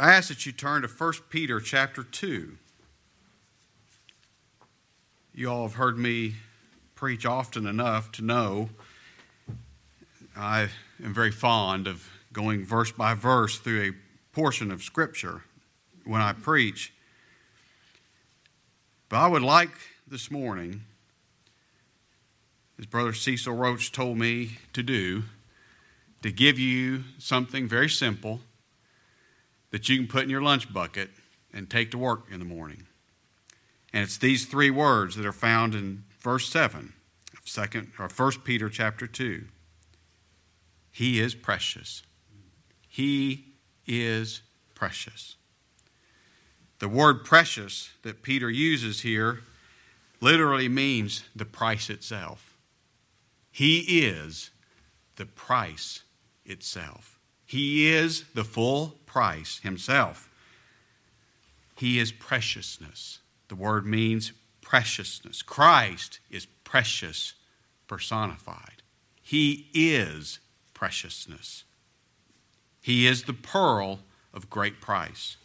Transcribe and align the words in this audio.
I 0.00 0.14
ask 0.14 0.28
that 0.28 0.46
you 0.46 0.52
turn 0.52 0.80
to 0.80 0.88
1 0.88 1.12
Peter 1.28 1.60
chapter 1.60 2.02
2. 2.02 2.56
You 5.34 5.50
all 5.50 5.64
have 5.68 5.74
heard 5.74 5.98
me 5.98 6.36
preach 6.94 7.26
often 7.26 7.66
enough 7.66 8.10
to 8.12 8.22
know 8.22 8.70
I 10.34 10.70
am 11.04 11.12
very 11.12 11.30
fond 11.30 11.86
of 11.86 12.08
going 12.32 12.64
verse 12.64 12.90
by 12.90 13.12
verse 13.12 13.58
through 13.58 13.90
a 13.90 14.34
portion 14.34 14.72
of 14.72 14.82
Scripture 14.82 15.42
when 16.06 16.22
I 16.22 16.32
preach. 16.32 16.94
But 19.10 19.18
I 19.18 19.26
would 19.26 19.42
like 19.42 19.76
this 20.08 20.30
morning, 20.30 20.80
as 22.78 22.86
Brother 22.86 23.12
Cecil 23.12 23.54
Roach 23.54 23.92
told 23.92 24.16
me 24.16 24.56
to 24.72 24.82
do, 24.82 25.24
to 26.22 26.32
give 26.32 26.58
you 26.58 27.04
something 27.18 27.68
very 27.68 27.90
simple 27.90 28.40
that 29.70 29.88
you 29.88 29.96
can 29.96 30.06
put 30.06 30.24
in 30.24 30.30
your 30.30 30.42
lunch 30.42 30.72
bucket 30.72 31.10
and 31.52 31.68
take 31.68 31.90
to 31.90 31.98
work 31.98 32.24
in 32.30 32.38
the 32.38 32.44
morning. 32.44 32.86
And 33.92 34.02
it's 34.02 34.18
these 34.18 34.46
three 34.46 34.70
words 34.70 35.16
that 35.16 35.26
are 35.26 35.32
found 35.32 35.74
in 35.74 36.04
verse 36.20 36.48
7 36.48 36.92
of 37.36 37.48
second 37.48 37.92
or 37.98 38.08
1 38.08 38.32
Peter 38.44 38.68
chapter 38.68 39.06
2. 39.06 39.44
He 40.90 41.20
is 41.20 41.34
precious. 41.34 42.02
He 42.88 43.54
is 43.86 44.42
precious. 44.74 45.36
The 46.78 46.88
word 46.88 47.24
precious 47.24 47.90
that 48.02 48.22
Peter 48.22 48.50
uses 48.50 49.00
here 49.02 49.40
literally 50.20 50.68
means 50.68 51.24
the 51.34 51.44
price 51.44 51.90
itself. 51.90 52.56
He 53.50 54.00
is 54.02 54.50
the 55.16 55.26
price 55.26 56.02
itself. 56.44 57.18
He 57.44 57.92
is 57.92 58.24
the 58.34 58.44
full 58.44 58.96
price 59.10 59.58
himself. 59.64 60.28
He 61.76 61.98
is 61.98 62.12
preciousness. 62.12 63.18
The 63.48 63.56
word 63.56 63.84
means 63.84 64.32
preciousness. 64.60 65.42
Christ 65.42 66.20
is 66.30 66.46
precious 66.62 67.34
personified. 67.88 68.82
He 69.20 69.66
is 69.74 70.38
preciousness. 70.74 71.64
He 72.80 73.08
is 73.08 73.24
the 73.24 73.32
pearl 73.32 73.98
of 74.32 74.48
great 74.48 74.80
price. 74.80 75.36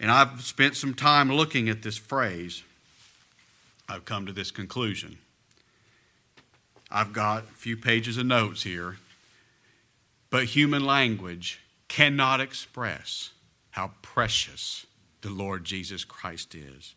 And 0.00 0.10
I've 0.10 0.40
spent 0.42 0.74
some 0.74 0.92
time 0.92 1.32
looking 1.32 1.68
at 1.68 1.82
this 1.82 1.96
phrase. 1.96 2.64
I've 3.88 4.04
come 4.04 4.26
to 4.26 4.32
this 4.32 4.50
conclusion. 4.50 5.18
I've 6.90 7.12
got 7.12 7.44
a 7.44 7.54
few 7.54 7.76
pages 7.76 8.16
of 8.16 8.26
notes 8.26 8.64
here 8.64 8.96
but 10.30 10.44
human 10.44 10.84
language 10.84 11.60
cannot 11.88 12.40
express 12.40 13.30
how 13.70 13.92
precious 14.02 14.86
the 15.20 15.30
Lord 15.30 15.64
Jesus 15.64 16.04
Christ 16.04 16.54
is. 16.54 16.94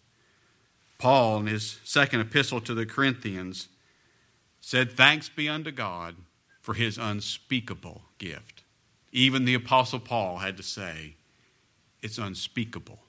Paul, 0.97 1.39
in 1.39 1.47
his 1.47 1.80
second 1.83 2.22
epistle 2.22 2.61
to 2.61 2.73
the 2.73 2.85
Corinthians, 2.85 3.69
said, 4.59 4.91
Thanks 4.91 5.30
be 5.30 5.47
unto 5.47 5.72
God 5.72 6.16
for 6.61 6.73
his 6.73 6.97
unspeakable 6.97 8.03
gift. 8.17 8.63
Even 9.11 9.45
the 9.45 9.53
Apostle 9.53 10.00
Paul 10.00 10.38
had 10.38 10.57
to 10.57 10.63
say, 10.63 11.16
It's 12.02 12.17
unspeakable. 12.17 13.00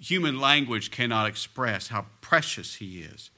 Human 0.00 0.40
language 0.40 0.90
cannot 0.90 1.26
express 1.26 1.88
how 1.88 2.06
precious 2.20 2.76
he 2.76 3.00
is. 3.00 3.30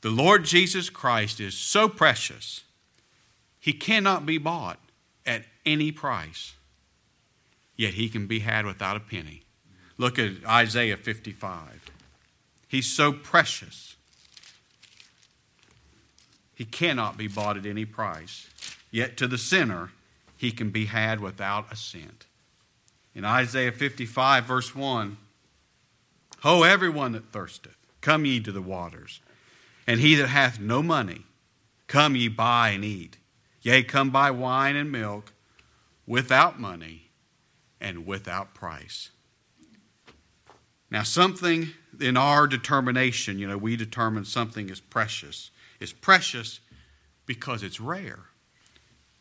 The 0.00 0.10
Lord 0.10 0.44
Jesus 0.44 0.90
Christ 0.90 1.40
is 1.40 1.54
so 1.54 1.88
precious 1.88 2.64
he 3.60 3.72
cannot 3.72 4.26
be 4.26 4.38
bought 4.38 4.78
at 5.26 5.44
any 5.66 5.92
price, 5.92 6.54
yet 7.76 7.94
he 7.94 8.08
can 8.08 8.26
be 8.26 8.40
had 8.40 8.64
without 8.64 8.96
a 8.96 9.00
penny. 9.00 9.42
Look 9.96 10.18
at 10.18 10.32
Isaiah 10.46 10.96
55. 10.96 11.90
He's 12.68 12.86
so 12.86 13.12
precious. 13.12 13.96
He 16.54 16.64
cannot 16.64 17.16
be 17.16 17.28
bought 17.28 17.56
at 17.56 17.66
any 17.66 17.84
price, 17.84 18.48
yet 18.90 19.16
to 19.18 19.26
the 19.26 19.38
sinner, 19.38 19.90
he 20.36 20.50
can 20.52 20.70
be 20.70 20.86
had 20.86 21.20
without 21.20 21.70
a 21.72 21.76
cent. 21.76 22.26
In 23.14 23.24
Isaiah 23.24 23.72
55, 23.72 24.44
verse 24.44 24.74
1, 24.74 25.16
Ho, 26.42 26.62
everyone 26.62 27.12
that 27.12 27.32
thirsteth, 27.32 27.76
come 28.00 28.24
ye 28.24 28.40
to 28.40 28.52
the 28.52 28.62
waters. 28.62 29.20
And 29.86 30.00
he 30.00 30.14
that 30.14 30.28
hath 30.28 30.60
no 30.60 30.82
money, 30.82 31.24
come 31.86 32.14
ye 32.14 32.28
buy 32.28 32.70
and 32.70 32.84
eat. 32.84 33.17
Yea, 33.68 33.82
come 33.82 34.08
buy 34.08 34.30
wine 34.30 34.76
and 34.76 34.90
milk 34.90 35.34
without 36.06 36.58
money 36.58 37.10
and 37.78 38.06
without 38.06 38.54
price. 38.54 39.10
Now, 40.90 41.02
something 41.02 41.72
in 42.00 42.16
our 42.16 42.46
determination, 42.46 43.38
you 43.38 43.46
know, 43.46 43.58
we 43.58 43.76
determine 43.76 44.24
something 44.24 44.70
is 44.70 44.80
precious. 44.80 45.50
It's 45.80 45.92
precious 45.92 46.60
because 47.26 47.62
it's 47.62 47.78
rare. 47.78 48.20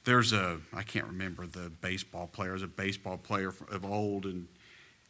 There's 0.05 0.31
a, 0.31 0.61
I 0.73 0.83
can't 0.83 1.07
remember 1.07 1.45
the 1.45 1.69
baseball 1.69 2.27
player, 2.27 2.51
there's 2.51 2.61
a 2.61 2.67
baseball 2.67 3.17
player 3.17 3.53
of 3.69 3.83
old, 3.83 4.25
and 4.25 4.47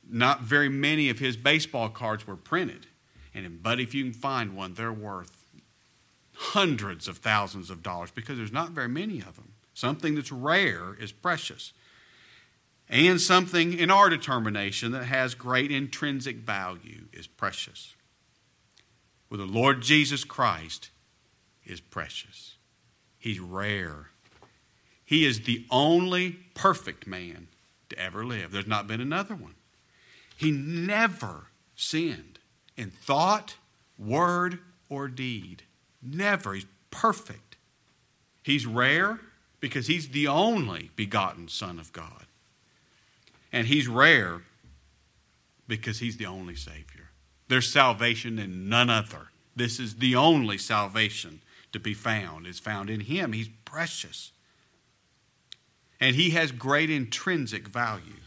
not 0.09 0.42
very 0.42 0.68
many 0.68 1.12
of 1.12 1.19
his 1.19 1.38
baseball 1.38 1.90
cards 1.90 2.25
were 2.25 2.38
printed. 2.38 2.88
And, 3.36 3.62
but 3.62 3.80
if 3.80 3.94
you 3.94 4.04
can 4.04 4.14
find 4.14 4.56
one, 4.56 4.74
they're 4.74 4.92
worth 4.92 5.37
hundreds 6.38 7.08
of 7.08 7.18
thousands 7.18 7.70
of 7.70 7.81
dollars 7.81 8.12
because 8.12 8.38
there's 8.38 8.52
not 8.52 8.72
very 8.72 8.88
many 8.88 9.20
of 9.20 9.36
them. 9.36 9.53
Something 9.74 10.16
that's 10.16 10.31
rare 10.31 10.96
is 11.00 11.12
precious. 11.12 11.74
And 12.90 13.20
something 13.20 13.74
in 13.74 13.92
our 13.92 14.09
determination 14.09 14.92
that 14.92 15.06
has 15.06 15.36
great 15.36 15.72
intrinsic 15.72 16.38
value 16.38 17.06
is 17.12 17.28
precious. 17.28 17.96
Well, 19.30 19.40
the 19.40 19.46
Lord 19.46 19.81
Jesus 19.81 20.24
Christ 20.24 20.90
is 21.66 21.81
precious. 21.81 22.56
He's 23.19 23.40
rare. 23.40 24.08
He 25.04 25.25
is 25.25 25.42
the 25.42 25.66
only 25.69 26.38
perfect 26.54 27.08
man 27.08 27.48
to 27.90 28.00
ever 28.00 28.25
live. 28.25 28.52
There's 28.52 28.68
not 28.68 28.88
been 28.88 29.02
another 29.02 29.36
one. 29.36 29.56
He 30.38 30.52
never 30.52 31.48
sinned 31.75 32.40
in 32.78 32.92
thought, 32.92 33.56
word, 33.98 34.59
or 34.88 35.08
deed. 35.08 35.64
Never. 36.02 36.53
He's 36.53 36.66
perfect. 36.91 37.58
He's 38.44 38.66
rare 38.66 39.19
because 39.59 39.88
he's 39.88 40.09
the 40.09 40.28
only 40.28 40.91
begotten 40.96 41.47
Son 41.47 41.80
of 41.80 41.91
God. 41.91 42.25
And 43.52 43.68
he's 43.68 43.88
rare 43.88 44.41
because 45.68 46.00
he's 46.00 46.18
the 46.18 46.25
only 46.25 46.56
Savior. 46.56 47.09
There's 47.47 47.72
salvation 47.72 48.40
in 48.40 48.69
none 48.69 48.90
other. 48.90 49.30
This 49.56 49.80
is 49.80 49.96
the 49.96 50.16
only 50.16 50.57
salvation 50.57 51.41
to 51.74 51.80
be 51.80 51.94
found. 51.94 52.46
It's 52.46 52.59
found 52.59 52.90
in 52.90 53.02
him. 53.02 53.34
He's 53.34 53.50
precious. 53.66 54.31
And 56.00 56.16
he 56.16 56.31
has 56.31 56.52
great 56.52 56.90
intrinsic 56.90 57.68
value. 57.68 58.22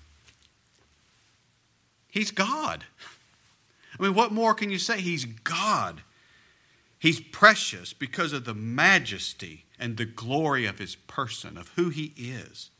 He's 2.08 2.30
God. 2.30 2.84
I 3.98 4.02
mean, 4.02 4.14
what 4.14 4.32
more 4.32 4.54
can 4.54 4.70
you 4.70 4.78
say? 4.78 5.00
He's 5.00 5.24
God. 5.24 6.02
He's 7.00 7.18
precious 7.18 7.94
because 7.94 8.34
of 8.34 8.44
the 8.44 8.54
majesty 8.54 9.64
and 9.78 9.96
the 9.96 10.04
glory 10.04 10.66
of 10.66 10.78
his 10.78 10.96
person, 10.96 11.56
of 11.56 11.68
who 11.74 11.88
he 11.88 12.12
is. 12.14 12.70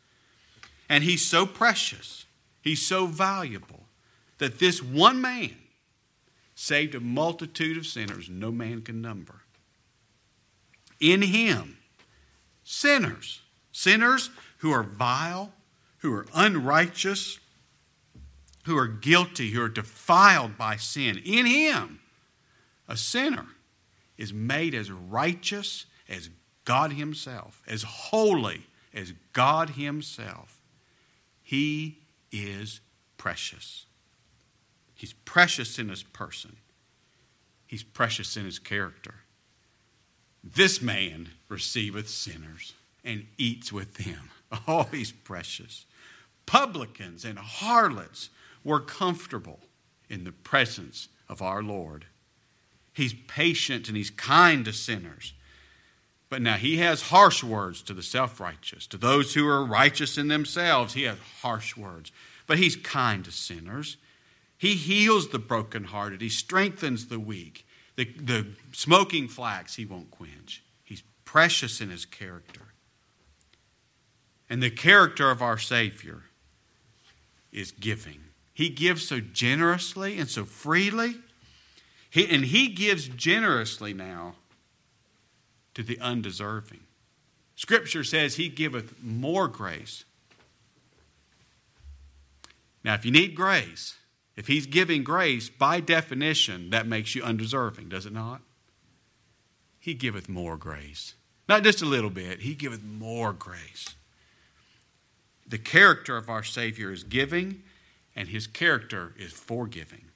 And 0.91 1.03
he's 1.03 1.26
so 1.26 1.47
precious, 1.47 2.26
he's 2.60 2.86
so 2.86 3.06
valuable, 3.06 3.86
that 4.36 4.59
this 4.59 4.82
one 4.82 5.22
man 5.22 5.56
saved 6.54 6.94
a 6.94 7.00
multitude 7.00 7.78
of 7.78 7.86
sinners 7.86 8.28
no 8.28 8.53
man 8.53 8.82
can 8.82 9.00
number. 9.00 9.41
In 11.00 11.22
him, 11.22 11.78
sinners, 12.62 13.41
sinners 13.72 14.28
who 14.59 14.70
are 14.70 14.82
vile, 14.82 15.54
who 16.00 16.12
are 16.12 16.27
unrighteous, 16.34 17.41
who 18.66 18.77
are 18.77 18.86
guilty, 18.86 19.53
who 19.53 19.62
are 19.62 19.71
defiled 19.71 20.59
by 20.59 20.77
sin, 20.77 21.16
in 21.24 21.47
him, 21.47 22.00
a 22.86 22.98
sinner 22.98 23.47
is 24.20 24.34
made 24.34 24.74
as 24.74 24.90
righteous 24.90 25.86
as 26.06 26.28
God 26.66 26.92
Himself, 26.92 27.62
as 27.66 27.82
holy 27.82 28.66
as 28.92 29.14
God 29.32 29.70
Himself. 29.70 30.60
He 31.42 31.98
is 32.30 32.80
precious. 33.16 33.86
He's 34.94 35.14
precious 35.14 35.78
in 35.78 35.88
His 35.88 36.02
person, 36.02 36.56
He's 37.66 37.82
precious 37.82 38.36
in 38.36 38.44
His 38.44 38.58
character. 38.58 39.14
This 40.44 40.82
man 40.82 41.30
receiveth 41.48 42.08
sinners 42.08 42.74
and 43.02 43.26
eats 43.38 43.72
with 43.72 43.94
them. 43.94 44.30
Oh, 44.66 44.88
he's 44.90 45.12
precious. 45.12 45.86
Publicans 46.44 47.24
and 47.24 47.38
harlots 47.38 48.30
were 48.64 48.80
comfortable 48.80 49.60
in 50.08 50.24
the 50.24 50.32
presence 50.32 51.06
of 51.28 51.40
our 51.40 51.62
Lord. 51.62 52.06
He's 52.92 53.15
patient 53.15 53.89
and 53.89 53.97
he's 53.97 54.10
kind 54.10 54.65
to 54.65 54.72
sinners. 54.72 55.33
But 56.28 56.42
now 56.42 56.57
he 56.57 56.77
has 56.78 57.03
harsh 57.03 57.42
words 57.42 57.83
to 57.83 57.95
the 57.95 58.03
self 58.03 58.41
righteous. 58.41 58.87
To 58.89 58.97
those 58.97 59.34
who 59.34 59.47
are 59.47 59.65
righteous 59.65 60.16
in 60.16 60.28
themselves, 60.28 60.95
he 60.95 61.03
has 61.03 61.19
harsh 61.42 61.77
words. 61.77 62.13
But 62.47 62.59
he's 62.59 62.77
kind 62.77 63.25
to 63.25 63.33
sinners. 63.33 63.97
He 64.57 64.75
heals 64.75 65.31
the 65.31 65.39
brokenhearted. 65.39 66.21
He 66.21 66.28
strengthens 66.28 67.07
the 67.07 67.19
weak. 67.19 67.66
The, 67.97 68.04
the 68.04 68.47
smoking 68.72 69.27
flax 69.27 69.77
he 69.77 69.84
won't 69.84 70.10
quench. 70.10 70.63
He's 70.84 71.03
precious 71.25 71.81
in 71.81 71.91
his 71.91 72.04
character. 72.04 72.63
And 74.48 74.63
the 74.63 74.71
character 74.71 75.31
of 75.31 75.42
our 75.42 75.59
Savior 75.59 76.25
is 77.53 77.72
giving. 77.72 78.21
He 78.53 78.69
gives 78.69 79.07
so 79.07 79.21
generously 79.21 80.19
and 80.19 80.28
so 80.28 80.45
freely. 80.45 81.16
He, 82.10 82.28
and 82.28 82.45
he 82.45 82.68
gives 82.68 83.07
generously 83.09 83.95
now 83.95 84.34
to 85.74 85.83
the 85.83 85.98
undeserving. 86.01 86.80
Scripture 87.54 88.03
says 88.03 88.36
he 88.36 88.48
giveth 88.48 89.03
more 89.03 89.47
grace. 89.47 90.04
Now, 92.83 92.95
if 92.95 93.04
you 93.04 93.12
need 93.12 93.34
grace, 93.34 93.97
if 94.36 94.47
he's 94.47 94.66
giving 94.66 95.04
grace, 95.04 95.48
by 95.51 95.80
definition, 95.80 96.71
that 96.71 96.86
makes 96.86 97.15
you 97.15 97.22
undeserving, 97.22 97.91
does 97.91 98.07
it 98.07 98.13
not? 98.13 98.41
He 99.78 99.95
giveth 99.95 100.28
more 100.28 100.56
grace. 100.56 101.15
Not 101.48 101.63
just 101.63 101.83
a 101.83 101.86
little 101.86 102.10
bit, 102.10 102.41
he 102.41 102.54
giveth 102.54 102.83
more 102.83 103.33
grace. 103.33 103.95
The 105.47 105.59
character 105.59 106.16
of 106.16 106.30
our 106.30 106.42
Savior 106.42 106.92
is 106.92 107.04
giving, 107.04 107.63
and 108.16 108.28
his 108.28 108.47
character 108.47 109.15
is 109.18 109.33
forgiving. 109.33 110.09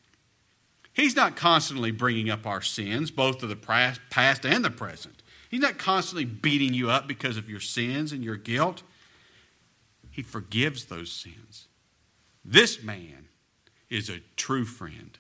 He's 0.94 1.16
not 1.16 1.36
constantly 1.36 1.90
bringing 1.90 2.30
up 2.30 2.46
our 2.46 2.62
sins, 2.62 3.10
both 3.10 3.42
of 3.42 3.48
the 3.48 3.56
past 3.56 4.46
and 4.46 4.64
the 4.64 4.70
present. 4.70 5.22
He's 5.50 5.60
not 5.60 5.76
constantly 5.76 6.24
beating 6.24 6.72
you 6.72 6.88
up 6.88 7.06
because 7.06 7.36
of 7.36 7.50
your 7.50 7.60
sins 7.60 8.12
and 8.12 8.24
your 8.24 8.36
guilt. 8.36 8.82
He 10.10 10.22
forgives 10.22 10.86
those 10.86 11.10
sins. 11.10 11.66
This 12.44 12.82
man 12.82 13.26
is 13.90 14.08
a 14.08 14.20
true 14.36 14.64
friend. 14.64 15.18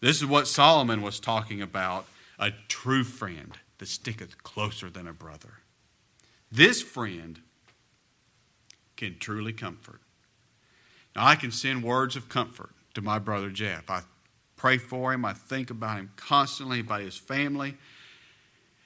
This 0.00 0.16
is 0.16 0.26
what 0.26 0.48
Solomon 0.48 1.02
was 1.02 1.20
talking 1.20 1.62
about 1.62 2.06
a 2.38 2.50
true 2.66 3.04
friend 3.04 3.58
that 3.78 3.86
sticketh 3.86 4.42
closer 4.42 4.90
than 4.90 5.06
a 5.06 5.12
brother. 5.12 5.58
This 6.50 6.82
friend 6.82 7.40
can 8.96 9.18
truly 9.18 9.52
comfort. 9.52 10.00
Now, 11.14 11.26
I 11.26 11.36
can 11.36 11.52
send 11.52 11.84
words 11.84 12.16
of 12.16 12.28
comfort 12.28 12.70
to 12.94 13.00
my 13.00 13.18
brother 13.18 13.50
Jeff. 13.50 13.88
I 13.88 14.02
pray 14.62 14.78
for 14.78 15.12
him, 15.12 15.24
I 15.24 15.32
think 15.32 15.70
about 15.70 15.96
him 15.96 16.12
constantly, 16.14 16.78
about 16.78 17.00
his 17.00 17.16
family. 17.16 17.74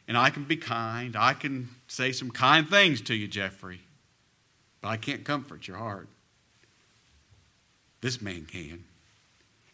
And 0.08 0.16
I 0.16 0.30
can 0.30 0.44
be 0.44 0.56
kind. 0.56 1.14
I 1.14 1.34
can 1.34 1.68
say 1.86 2.12
some 2.12 2.30
kind 2.30 2.66
things 2.66 3.02
to 3.02 3.14
you, 3.14 3.28
Jeffrey. 3.28 3.80
But 4.80 4.88
I 4.88 4.96
can't 4.96 5.22
comfort 5.22 5.68
your 5.68 5.76
heart. 5.76 6.08
This 8.00 8.22
man 8.22 8.46
can. 8.46 8.84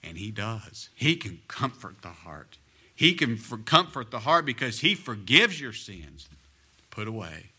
And 0.02 0.18
he 0.18 0.32
does. 0.32 0.88
He 0.96 1.14
can 1.14 1.38
comfort 1.46 2.02
the 2.02 2.08
heart. 2.08 2.58
He 2.96 3.14
can 3.14 3.38
comfort 3.64 4.10
the 4.10 4.18
heart 4.18 4.44
because 4.44 4.80
he 4.80 4.96
forgives 4.96 5.60
your 5.60 5.72
sins 5.72 6.28
put 6.90 7.06
away. 7.06 7.50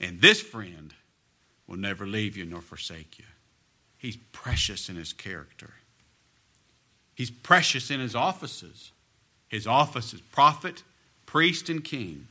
And 0.00 0.20
this 0.20 0.40
friend 0.40 0.92
will 1.68 1.76
never 1.76 2.04
leave 2.04 2.36
you 2.36 2.46
nor 2.46 2.62
forsake 2.62 3.16
you. 3.20 3.26
He's 3.96 4.16
precious 4.32 4.88
in 4.88 4.96
his 4.96 5.12
character. 5.12 5.74
He's 7.14 7.30
precious 7.30 7.90
in 7.90 8.00
his 8.00 8.14
offices. 8.14 8.92
His 9.48 9.66
office 9.66 10.14
is 10.14 10.20
prophet, 10.20 10.82
priest, 11.26 11.68
and 11.68 11.84
king. 11.84 12.28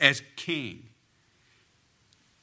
As 0.00 0.22
king, 0.36 0.88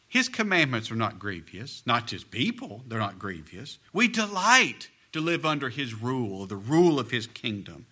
his 0.08 0.28
commandments 0.28 0.90
are 0.90 0.96
not 0.96 1.20
grievous, 1.20 1.84
not 1.86 2.08
just 2.08 2.32
people, 2.32 2.84
they're 2.88 2.98
not 2.98 3.20
grievous. 3.20 3.78
We 3.94 4.08
delight 4.08 4.90
to 5.12 5.22
live 5.22 5.46
under 5.46 5.70
his 5.70 5.94
rule, 5.94 6.46
the 6.46 6.56
rule 6.56 7.00
of 7.00 7.12
his 7.12 7.28
kingdom. 7.28 7.86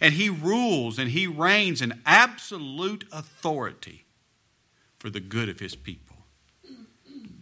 And 0.00 0.14
he 0.14 0.28
rules 0.28 0.98
and 0.98 1.10
he 1.10 1.26
reigns 1.26 1.80
in 1.80 2.02
absolute 2.04 3.04
authority 3.10 4.04
for 4.98 5.08
the 5.08 5.20
good 5.20 5.48
of 5.48 5.60
his 5.60 5.74
people. 5.74 6.16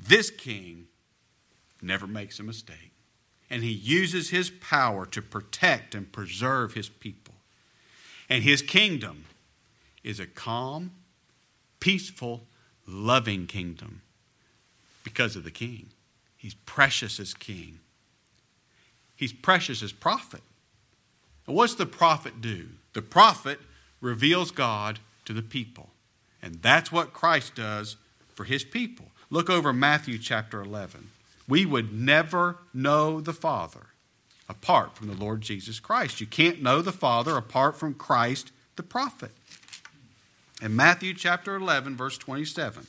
This 0.07 0.31
king 0.31 0.87
never 1.83 2.07
makes 2.07 2.39
a 2.39 2.45
mistake. 2.45 2.94
And 3.51 3.63
he 3.63 3.73
uses 3.73 4.31
his 4.31 4.51
power 4.51 5.07
to 5.07 5.23
protect 5.23 5.95
and 5.95 6.11
preserve 6.11 6.75
his 6.75 6.89
people. 6.89 7.35
And 8.29 8.43
his 8.43 8.63
kingdom 8.63 9.27
is 10.03 10.19
a 10.19 10.27
calm, 10.27 10.93
peaceful, 11.81 12.43
loving 12.87 13.47
kingdom 13.47 14.03
because 15.03 15.37
of 15.37 15.45
the 15.45 15.51
king. 15.51 15.89
He's 16.37 16.55
precious 16.55 17.21
as 17.21 17.35
king. 17.35 17.81
He's 19.17 19.33
precious 19.33 19.83
as 19.83 19.93
prophet. 19.93 20.43
And 21.47 21.55
what's 21.55 21.75
the 21.75 21.87
prophet 21.87 22.41
do? 22.41 22.69
The 22.95 23.03
prophet 23.03 23.61
reveals 24.01 24.51
God 24.51 24.99
to 25.25 25.33
the 25.33 25.43
people. 25.43 25.91
And 26.43 26.57
that's 26.57 26.93
what 26.93 27.13
Christ 27.13 27.55
does 27.55 27.97
for 28.35 28.45
his 28.45 28.65
people. 28.65 29.07
Look 29.31 29.49
over 29.49 29.73
Matthew 29.73 30.19
chapter 30.19 30.61
11. 30.61 31.11
We 31.47 31.67
would 31.67 31.93
never 31.93 32.59
know 32.73 33.21
the 33.21 33.33
Father 33.33 33.89
apart 34.49 34.97
from 34.97 35.09
the 35.09 35.15
Lord 35.15 35.41
Jesus 35.41 35.81
Christ. 35.81 36.21
You 36.21 36.27
can't 36.27 36.63
know 36.63 36.83
the 36.83 36.93
Father 36.93 37.37
apart 37.37 37.77
from 37.77 37.95
Christ 37.95 38.53
the 38.77 38.83
prophet. 38.83 39.33
In 40.63 40.77
Matthew 40.77 41.15
chapter 41.15 41.57
11, 41.57 41.97
verse 41.97 42.17
27, 42.19 42.87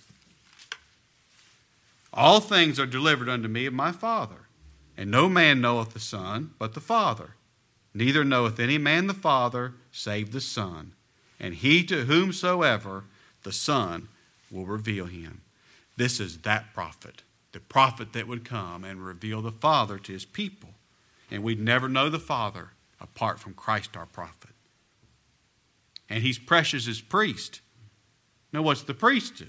all 2.14 2.40
things 2.40 2.80
are 2.80 2.86
delivered 2.86 3.28
unto 3.28 3.50
me 3.50 3.66
of 3.66 3.74
my 3.74 3.92
Father, 3.92 4.48
and 4.96 5.12
no 5.12 5.28
man 5.28 5.60
knoweth 5.60 5.94
the 5.94 6.00
Son 6.00 6.52
but 6.58 6.74
the 6.74 6.80
Father. 6.80 7.32
Neither 7.94 8.24
knoweth 8.24 8.60
any 8.60 8.78
man 8.78 9.08
the 9.08 9.14
Father 9.14 9.74
save 9.92 10.32
the 10.32 10.42
Son, 10.42 10.94
and 11.40 11.56
he 11.56 11.84
to 11.86 12.06
whomsoever 12.06 13.04
the 13.44 13.52
Son 13.52 14.08
will 14.50 14.66
reveal 14.66 15.06
him. 15.06 15.42
This 15.98 16.20
is 16.20 16.40
that 16.40 16.74
prophet, 16.74 17.22
the 17.56 17.62
prophet 17.62 18.12
that 18.12 18.28
would 18.28 18.44
come 18.44 18.84
and 18.84 19.06
reveal 19.06 19.42
the 19.42 19.50
Father 19.50 19.98
to 19.98 20.12
his 20.12 20.26
people. 20.26 20.72
And 21.32 21.42
we'd 21.42 21.58
never 21.58 21.88
know 21.88 22.10
the 22.10 22.20
Father 22.20 22.72
apart 23.00 23.40
from 23.40 23.54
Christ 23.54 23.96
our 23.96 24.06
prophet. 24.06 24.50
And 26.10 26.22
he's 26.22 26.38
precious 26.38 26.86
as 26.86 27.00
priest. 27.00 27.62
Now, 28.52 28.62
what's 28.62 28.84
the 28.84 28.94
priest 28.94 29.38
do? 29.38 29.48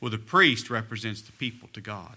Well, 0.00 0.10
the 0.10 0.16
priest 0.16 0.70
represents 0.70 1.20
the 1.20 1.32
people 1.32 1.68
to 1.74 1.82
God. 1.82 2.16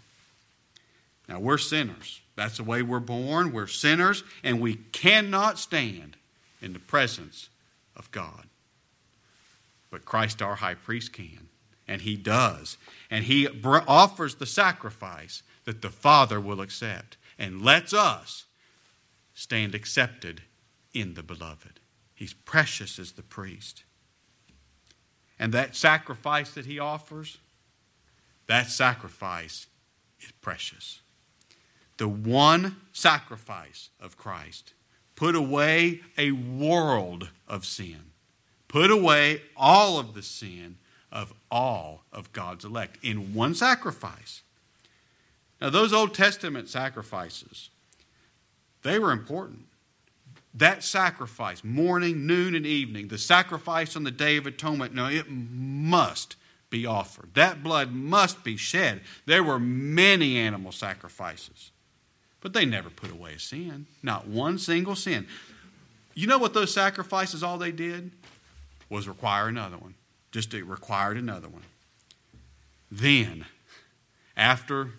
Now, 1.28 1.42
we're 1.42 1.58
sinners. 1.58 2.22
That's 2.38 2.56
the 2.56 2.64
way 2.64 2.82
we're 2.82 3.02
born. 3.02 3.52
We're 3.52 3.68
sinners, 3.68 4.24
and 4.42 4.62
we 4.62 4.76
cannot 4.76 5.60
stand 5.60 6.16
in 6.62 6.72
the 6.72 6.80
presence 6.80 7.50
of 7.94 8.10
God. 8.12 8.46
But 9.92 10.06
Christ, 10.06 10.42
our 10.42 10.56
high 10.56 10.76
priest, 10.76 11.12
can. 11.12 11.50
And 11.88 12.02
he 12.02 12.16
does. 12.16 12.78
And 13.10 13.26
he 13.26 13.48
offers 13.66 14.36
the 14.36 14.46
sacrifice 14.46 15.44
that 15.66 15.82
the 15.82 15.90
Father 15.90 16.40
will 16.40 16.62
accept 16.62 17.18
and 17.38 17.62
lets 17.62 17.94
us 17.94 18.46
stand 19.34 19.76
accepted 19.76 20.42
in 20.94 21.14
the 21.14 21.24
beloved. 21.24 21.80
He's 22.14 22.34
precious 22.34 22.98
as 22.98 23.12
the 23.12 23.22
priest. 23.22 23.84
And 25.38 25.54
that 25.54 25.76
sacrifice 25.76 26.52
that 26.56 26.66
he 26.66 26.80
offers, 26.80 27.38
that 28.48 28.70
sacrifice 28.70 29.68
is 30.20 30.32
precious. 30.42 31.02
The 31.98 32.08
one 32.08 32.78
sacrifice 32.92 33.90
of 34.00 34.18
Christ 34.18 34.74
put 35.16 35.36
away 35.36 36.02
a 36.18 36.32
world 36.32 37.30
of 37.48 37.66
sin, 37.66 38.12
put 38.68 38.90
away 38.90 39.42
all 39.56 40.00
of 40.00 40.14
the 40.14 40.24
sin 40.24 40.78
of 41.12 41.34
all 41.50 42.04
of 42.12 42.34
God's 42.34 42.66
elect 42.66 42.98
in 43.04 43.34
one 43.34 43.56
sacrifice. 43.56 44.42
Now, 45.60 45.70
those 45.70 45.94
Old 45.94 46.14
Testament 46.14 46.70
sacrifices, 46.70 47.70
they 48.84 49.00
were 49.00 49.12
important. 49.12 49.66
That 50.54 50.84
sacrifice, 50.84 51.64
morning, 51.64 52.26
noon, 52.26 52.56
and 52.56 52.66
evening, 52.66 53.08
the 53.08 53.18
sacrifice 53.18 53.96
on 53.96 54.04
the 54.04 54.12
Day 54.12 54.38
of 54.38 54.48
Atonement, 54.48 54.94
no, 54.94 55.08
it 55.08 55.30
must 55.30 56.36
be 56.70 56.86
offered. 56.86 57.34
That 57.34 57.64
blood 57.64 57.92
must 57.92 58.44
be 58.44 58.58
shed. 58.58 59.02
There 59.26 59.44
were 59.44 59.60
many 59.60 60.38
animal 60.38 60.72
sacrifices, 60.72 61.72
but 62.42 62.54
they 62.54 62.66
never 62.66 62.90
put 62.90 63.12
away 63.12 63.34
a 63.34 63.40
sin, 63.40 63.86
not 64.04 64.28
one 64.28 64.58
single 64.58 64.96
sin. 64.96 65.28
You 66.14 66.28
know 66.28 66.40
what 66.40 66.54
those 66.54 66.74
sacrifices, 66.74 67.44
all 67.44 67.58
they 67.58 67.72
did 67.72 68.12
was 68.90 69.08
require 69.08 69.48
another 69.48 69.78
one. 69.78 69.94
Just 70.32 70.54
it 70.54 70.64
required 70.66 71.18
another 71.18 71.48
one. 71.48 71.64
Then, 72.92 73.46
after 74.36 74.92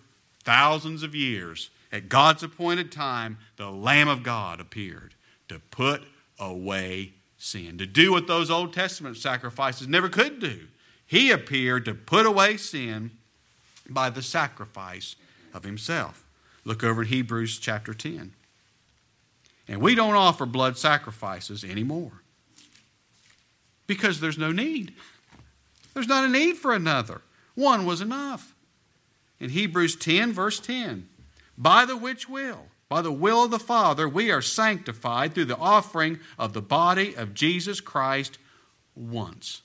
thousands 0.43 1.03
of 1.03 1.15
years, 1.15 1.69
at 1.91 2.09
God's 2.09 2.43
appointed 2.43 2.91
time, 2.91 3.37
the 3.57 3.71
Lamb 3.71 4.07
of 4.07 4.23
God 4.23 4.59
appeared 4.59 5.13
to 5.47 5.59
put 5.71 6.03
away 6.39 7.13
sin, 7.37 7.77
to 7.77 7.85
do 7.85 8.11
what 8.11 8.27
those 8.27 8.51
Old 8.51 8.73
Testament 8.73 9.17
sacrifices 9.17 9.87
never 9.87 10.09
could 10.09 10.39
do. 10.39 10.67
He 11.05 11.31
appeared 11.31 11.85
to 11.85 11.95
put 11.95 12.25
away 12.25 12.57
sin 12.57 13.11
by 13.89 14.09
the 14.09 14.21
sacrifice 14.21 15.15
of 15.53 15.63
himself. 15.63 16.23
Look 16.63 16.83
over 16.83 17.01
in 17.01 17.07
Hebrews 17.07 17.57
chapter 17.57 17.93
10. 17.93 18.33
And 19.67 19.81
we 19.81 19.95
don't 19.95 20.15
offer 20.15 20.45
blood 20.45 20.77
sacrifices 20.77 21.63
anymore 21.63 22.21
because 23.87 24.19
there's 24.19 24.37
no 24.37 24.51
need. 24.51 24.93
There's 25.93 26.07
not 26.07 26.25
a 26.25 26.29
need 26.29 26.57
for 26.57 26.73
another. 26.73 27.21
One 27.55 27.85
was 27.85 28.01
enough. 28.01 28.55
In 29.39 29.49
Hebrews 29.49 29.95
10, 29.95 30.33
verse 30.33 30.59
10, 30.59 31.07
by 31.57 31.85
the 31.85 31.97
which 31.97 32.27
will, 32.27 32.67
by 32.89 33.01
the 33.01 33.11
will 33.11 33.45
of 33.45 33.51
the 33.51 33.59
Father, 33.59 34.07
we 34.07 34.31
are 34.31 34.41
sanctified 34.41 35.33
through 35.33 35.45
the 35.45 35.57
offering 35.57 36.19
of 36.37 36.53
the 36.53 36.61
body 36.61 37.13
of 37.15 37.33
Jesus 37.33 37.79
Christ 37.79 38.37
once. 38.95 39.61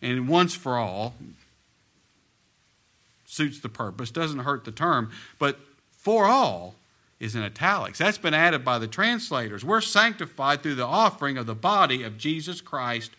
And 0.00 0.28
once 0.28 0.54
for 0.54 0.76
all 0.76 1.14
suits 3.26 3.60
the 3.60 3.68
purpose, 3.68 4.10
doesn't 4.10 4.40
hurt 4.40 4.64
the 4.64 4.72
term, 4.72 5.10
but 5.38 5.58
for 5.90 6.26
all 6.26 6.76
is 7.20 7.34
in 7.34 7.42
italics. 7.42 7.98
That's 7.98 8.18
been 8.18 8.34
added 8.34 8.64
by 8.64 8.78
the 8.78 8.86
translators. 8.86 9.64
We're 9.64 9.80
sanctified 9.80 10.62
through 10.62 10.76
the 10.76 10.86
offering 10.86 11.36
of 11.36 11.46
the 11.46 11.54
body 11.54 12.02
of 12.02 12.16
Jesus 12.16 12.60
Christ 12.60 13.10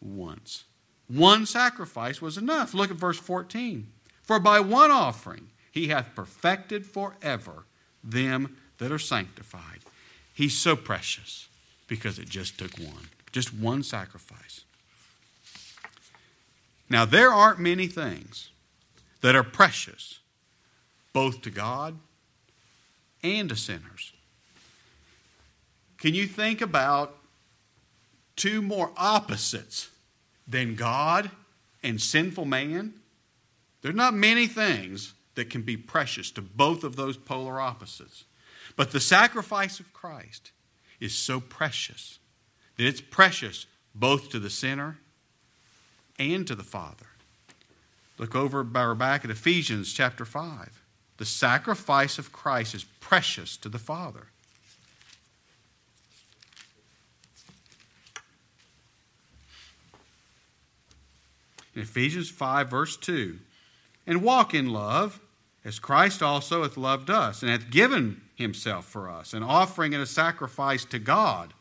once. 0.00 0.64
One 1.12 1.44
sacrifice 1.44 2.22
was 2.22 2.38
enough. 2.38 2.72
Look 2.72 2.90
at 2.90 2.96
verse 2.96 3.18
14. 3.18 3.86
For 4.22 4.38
by 4.38 4.60
one 4.60 4.90
offering 4.90 5.48
he 5.70 5.88
hath 5.88 6.14
perfected 6.14 6.86
forever 6.86 7.64
them 8.02 8.56
that 8.78 8.90
are 8.90 8.98
sanctified. 8.98 9.80
He's 10.32 10.56
so 10.56 10.74
precious 10.74 11.48
because 11.86 12.18
it 12.18 12.28
just 12.28 12.58
took 12.58 12.78
one, 12.78 13.08
just 13.30 13.52
one 13.52 13.82
sacrifice. 13.82 14.64
Now, 16.88 17.04
there 17.04 17.30
aren't 17.30 17.58
many 17.58 17.86
things 17.86 18.50
that 19.20 19.36
are 19.36 19.42
precious 19.42 20.20
both 21.12 21.42
to 21.42 21.50
God 21.50 21.98
and 23.22 23.50
to 23.50 23.56
sinners. 23.56 24.12
Can 25.98 26.14
you 26.14 26.26
think 26.26 26.60
about 26.60 27.18
two 28.34 28.62
more 28.62 28.92
opposites 28.96 29.90
than 30.46 30.74
God 30.74 31.30
and 31.82 32.00
sinful 32.00 32.44
man? 32.44 32.94
There's 33.82 33.94
not 33.94 34.14
many 34.14 34.46
things 34.46 35.14
that 35.34 35.50
can 35.50 35.62
be 35.62 35.76
precious 35.76 36.30
to 36.32 36.42
both 36.42 36.84
of 36.84 36.96
those 36.96 37.16
polar 37.16 37.60
opposites. 37.60 38.24
But 38.76 38.92
the 38.92 39.00
sacrifice 39.00 39.80
of 39.80 39.92
Christ 39.92 40.52
is 41.00 41.14
so 41.14 41.40
precious 41.40 42.18
that 42.76 42.86
it's 42.86 43.00
precious 43.00 43.66
both 43.94 44.30
to 44.30 44.38
the 44.38 44.50
sinner 44.50 44.98
and 46.18 46.46
to 46.46 46.54
the 46.54 46.62
Father. 46.62 47.06
Look 48.18 48.34
over 48.36 48.62
back 48.62 49.24
at 49.24 49.30
Ephesians 49.30 49.92
chapter 49.92 50.24
5. 50.24 50.82
The 51.16 51.24
sacrifice 51.24 52.18
of 52.18 52.32
Christ 52.32 52.74
is 52.74 52.84
precious 53.00 53.56
to 53.58 53.68
the 53.68 53.78
Father. 53.78 54.28
In 61.74 61.82
Ephesians 61.82 62.28
5, 62.28 62.68
verse 62.68 62.96
2, 62.96 63.38
and 64.06 64.22
walk 64.22 64.52
in 64.52 64.72
love, 64.72 65.20
as 65.64 65.78
Christ 65.78 66.22
also 66.22 66.62
hath 66.62 66.76
loved 66.76 67.08
us, 67.08 67.42
and 67.42 67.50
hath 67.50 67.70
given 67.70 68.22
himself 68.34 68.84
for 68.84 69.08
us, 69.08 69.32
an 69.32 69.42
offering 69.42 69.94
and 69.94 70.02
a 70.02 70.06
sacrifice 70.06 70.84
to 70.86 70.98
God 70.98 71.54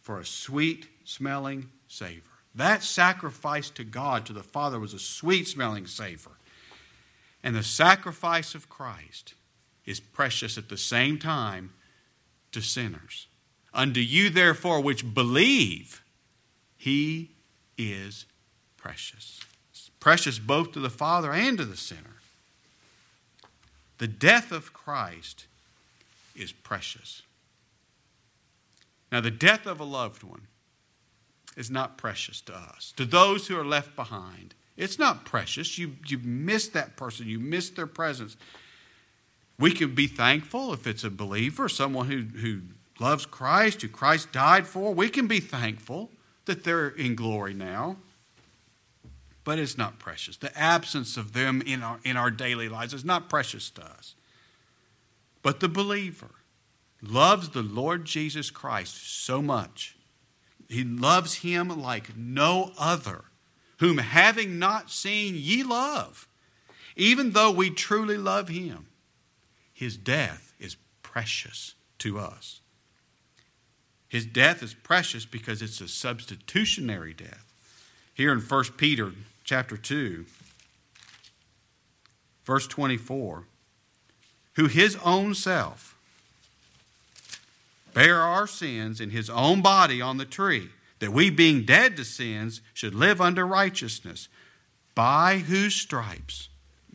for 0.00 0.18
a 0.18 0.24
sweet 0.24 0.88
smelling 1.04 1.68
savor. 1.88 2.22
That 2.54 2.82
sacrifice 2.82 3.70
to 3.70 3.84
God, 3.84 4.26
to 4.26 4.32
the 4.32 4.42
Father, 4.42 4.78
was 4.78 4.94
a 4.94 4.98
sweet 4.98 5.46
smelling 5.46 5.86
savor. 5.86 6.32
And 7.42 7.54
the 7.54 7.62
sacrifice 7.62 8.54
of 8.54 8.68
Christ 8.68 9.34
is 9.86 10.00
precious 10.00 10.58
at 10.58 10.68
the 10.68 10.76
same 10.76 11.18
time 11.18 11.72
to 12.52 12.60
sinners. 12.60 13.28
Unto 13.72 14.00
you, 14.00 14.30
therefore, 14.30 14.80
which 14.80 15.14
believe, 15.14 16.02
he 16.76 17.30
is 17.78 18.26
precious. 18.80 19.40
It's 19.70 19.90
precious 20.00 20.38
both 20.38 20.72
to 20.72 20.80
the 20.80 20.90
Father 20.90 21.32
and 21.32 21.58
to 21.58 21.64
the 21.64 21.76
sinner. 21.76 22.16
The 23.98 24.08
death 24.08 24.50
of 24.50 24.72
Christ 24.72 25.46
is 26.34 26.52
precious. 26.52 27.22
Now, 29.12 29.20
the 29.20 29.30
death 29.30 29.66
of 29.66 29.80
a 29.80 29.84
loved 29.84 30.22
one 30.22 30.46
is 31.56 31.70
not 31.70 31.98
precious 31.98 32.40
to 32.42 32.54
us. 32.54 32.92
To 32.96 33.04
those 33.04 33.48
who 33.48 33.58
are 33.58 33.64
left 33.64 33.94
behind, 33.96 34.54
it's 34.76 34.98
not 34.98 35.24
precious. 35.24 35.76
You, 35.78 35.96
you 36.06 36.18
miss 36.18 36.68
that 36.68 36.96
person, 36.96 37.28
you 37.28 37.38
miss 37.38 37.70
their 37.70 37.86
presence. 37.86 38.36
We 39.58 39.72
can 39.72 39.94
be 39.94 40.06
thankful 40.06 40.72
if 40.72 40.86
it's 40.86 41.04
a 41.04 41.10
believer, 41.10 41.68
someone 41.68 42.06
who, 42.06 42.22
who 42.38 42.60
loves 42.98 43.26
Christ, 43.26 43.82
who 43.82 43.88
Christ 43.88 44.32
died 44.32 44.66
for. 44.66 44.94
We 44.94 45.10
can 45.10 45.26
be 45.26 45.40
thankful 45.40 46.10
that 46.46 46.64
they're 46.64 46.88
in 46.88 47.14
glory 47.14 47.52
now. 47.52 47.96
But 49.50 49.58
it's 49.58 49.76
not 49.76 49.98
precious. 49.98 50.36
The 50.36 50.56
absence 50.56 51.16
of 51.16 51.32
them 51.32 51.60
in 51.66 51.82
our, 51.82 51.98
in 52.04 52.16
our 52.16 52.30
daily 52.30 52.68
lives 52.68 52.94
is 52.94 53.04
not 53.04 53.28
precious 53.28 53.68
to 53.70 53.82
us. 53.82 54.14
But 55.42 55.58
the 55.58 55.68
believer 55.68 56.30
loves 57.02 57.48
the 57.48 57.64
Lord 57.64 58.04
Jesus 58.04 58.48
Christ 58.48 59.24
so 59.24 59.42
much. 59.42 59.96
He 60.68 60.84
loves 60.84 61.38
him 61.38 61.68
like 61.82 62.16
no 62.16 62.70
other 62.78 63.24
whom 63.78 63.98
having 63.98 64.60
not 64.60 64.88
seen 64.88 65.34
ye 65.34 65.64
love, 65.64 66.28
even 66.94 67.32
though 67.32 67.50
we 67.50 67.70
truly 67.70 68.16
love 68.16 68.50
him, 68.50 68.86
his 69.72 69.96
death 69.96 70.54
is 70.60 70.76
precious 71.02 71.74
to 71.98 72.20
us. 72.20 72.60
His 74.08 74.26
death 74.26 74.62
is 74.62 74.74
precious 74.74 75.26
because 75.26 75.60
it's 75.60 75.80
a 75.80 75.88
substitutionary 75.88 77.14
death. 77.14 77.52
Here 78.14 78.32
in 78.32 78.38
1 78.38 78.64
Peter 78.76 79.12
chapter 79.50 79.76
2, 79.76 80.26
verse 82.44 82.68
24, 82.68 83.46
who 84.54 84.66
his 84.68 84.96
own 85.04 85.34
self 85.34 85.98
bare 87.92 88.20
our 88.20 88.46
sins 88.46 89.00
in 89.00 89.10
his 89.10 89.28
own 89.28 89.60
body 89.60 90.00
on 90.00 90.18
the 90.18 90.24
tree 90.24 90.68
that 91.00 91.12
we, 91.12 91.30
being 91.30 91.64
dead 91.64 91.96
to 91.96 92.04
sins, 92.04 92.60
should 92.72 92.94
live 92.94 93.20
under 93.20 93.44
righteousness, 93.44 94.28
by 94.94 95.38
whose 95.38 95.74
stripes, 95.74 96.48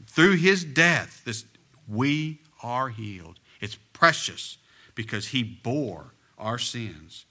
through 0.08 0.38
his 0.38 0.64
death, 0.64 1.24
this, 1.26 1.44
we 1.90 2.40
are 2.64 2.88
healed. 2.88 3.38
It's 3.60 3.78
precious 3.92 4.58
because 4.96 5.28
he 5.28 5.44
bore 5.44 6.14
our 6.38 6.58
sins. 6.58 7.26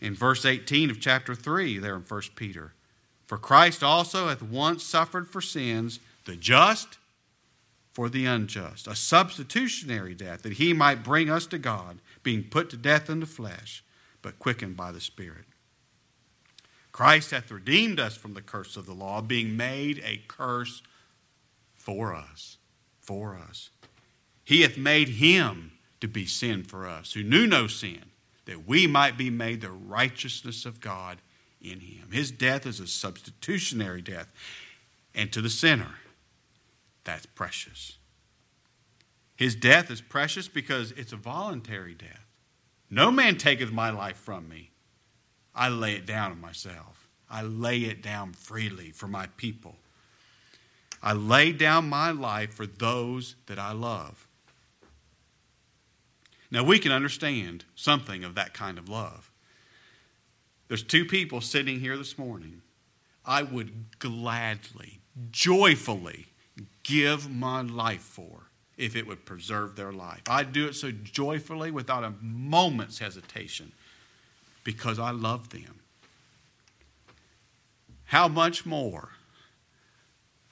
In 0.00 0.16
verse 0.16 0.44
18 0.44 0.90
of 0.90 0.98
chapter 0.98 1.36
3, 1.36 1.78
there 1.78 1.94
in 1.94 2.02
1 2.02 2.22
Peter, 2.34 2.72
for 3.30 3.38
Christ 3.38 3.84
also 3.84 4.26
hath 4.26 4.42
once 4.42 4.82
suffered 4.82 5.28
for 5.28 5.40
sins, 5.40 6.00
the 6.24 6.34
just 6.34 6.98
for 7.92 8.08
the 8.08 8.26
unjust, 8.26 8.88
a 8.88 8.96
substitutionary 8.96 10.16
death, 10.16 10.42
that 10.42 10.54
he 10.54 10.72
might 10.72 11.04
bring 11.04 11.30
us 11.30 11.46
to 11.46 11.58
God, 11.58 12.00
being 12.24 12.42
put 12.42 12.70
to 12.70 12.76
death 12.76 13.08
in 13.08 13.20
the 13.20 13.26
flesh, 13.26 13.84
but 14.20 14.40
quickened 14.40 14.76
by 14.76 14.90
the 14.90 15.00
Spirit. 15.00 15.44
Christ 16.90 17.30
hath 17.30 17.52
redeemed 17.52 18.00
us 18.00 18.16
from 18.16 18.34
the 18.34 18.42
curse 18.42 18.76
of 18.76 18.84
the 18.84 18.94
law, 18.94 19.20
being 19.20 19.56
made 19.56 20.02
a 20.04 20.22
curse 20.26 20.82
for 21.76 22.12
us. 22.12 22.56
For 22.98 23.36
us. 23.36 23.70
He 24.44 24.62
hath 24.62 24.76
made 24.76 25.08
him 25.08 25.70
to 26.00 26.08
be 26.08 26.26
sin 26.26 26.64
for 26.64 26.88
us, 26.88 27.12
who 27.12 27.22
knew 27.22 27.46
no 27.46 27.68
sin, 27.68 28.06
that 28.46 28.66
we 28.66 28.88
might 28.88 29.16
be 29.16 29.30
made 29.30 29.60
the 29.60 29.70
righteousness 29.70 30.66
of 30.66 30.80
God 30.80 31.18
in 31.60 31.80
him. 31.80 32.10
His 32.12 32.30
death 32.30 32.66
is 32.66 32.80
a 32.80 32.86
substitutionary 32.86 34.02
death. 34.02 34.28
And 35.14 35.32
to 35.32 35.40
the 35.40 35.50
sinner, 35.50 35.96
that's 37.04 37.26
precious. 37.26 37.98
His 39.36 39.54
death 39.54 39.90
is 39.90 40.00
precious 40.00 40.48
because 40.48 40.92
it's 40.92 41.12
a 41.12 41.16
voluntary 41.16 41.94
death. 41.94 42.26
No 42.90 43.10
man 43.10 43.36
taketh 43.36 43.72
my 43.72 43.90
life 43.90 44.16
from 44.16 44.48
me, 44.48 44.70
I 45.54 45.68
lay 45.68 45.94
it 45.94 46.06
down 46.06 46.32
of 46.32 46.38
myself. 46.38 47.08
I 47.28 47.42
lay 47.42 47.80
it 47.80 48.02
down 48.02 48.32
freely 48.32 48.90
for 48.90 49.06
my 49.06 49.26
people. 49.36 49.76
I 51.02 51.12
lay 51.12 51.52
down 51.52 51.88
my 51.88 52.10
life 52.10 52.52
for 52.52 52.66
those 52.66 53.36
that 53.46 53.58
I 53.58 53.72
love. 53.72 54.26
Now, 56.50 56.64
we 56.64 56.80
can 56.80 56.90
understand 56.90 57.64
something 57.76 58.24
of 58.24 58.34
that 58.34 58.52
kind 58.52 58.76
of 58.76 58.88
love. 58.88 59.29
There's 60.70 60.84
two 60.84 61.04
people 61.04 61.40
sitting 61.40 61.80
here 61.80 61.96
this 61.98 62.16
morning. 62.16 62.62
I 63.26 63.42
would 63.42 63.98
gladly, 63.98 65.00
joyfully 65.32 66.26
give 66.84 67.28
my 67.28 67.62
life 67.62 68.02
for 68.02 68.42
if 68.76 68.94
it 68.94 69.04
would 69.04 69.24
preserve 69.24 69.74
their 69.74 69.90
life. 69.90 70.22
I'd 70.28 70.52
do 70.52 70.68
it 70.68 70.76
so 70.76 70.92
joyfully 70.92 71.72
without 71.72 72.04
a 72.04 72.14
moment's 72.22 73.00
hesitation 73.00 73.72
because 74.62 75.00
I 75.00 75.10
love 75.10 75.48
them. 75.48 75.80
How 78.04 78.28
much 78.28 78.64
more 78.64 79.08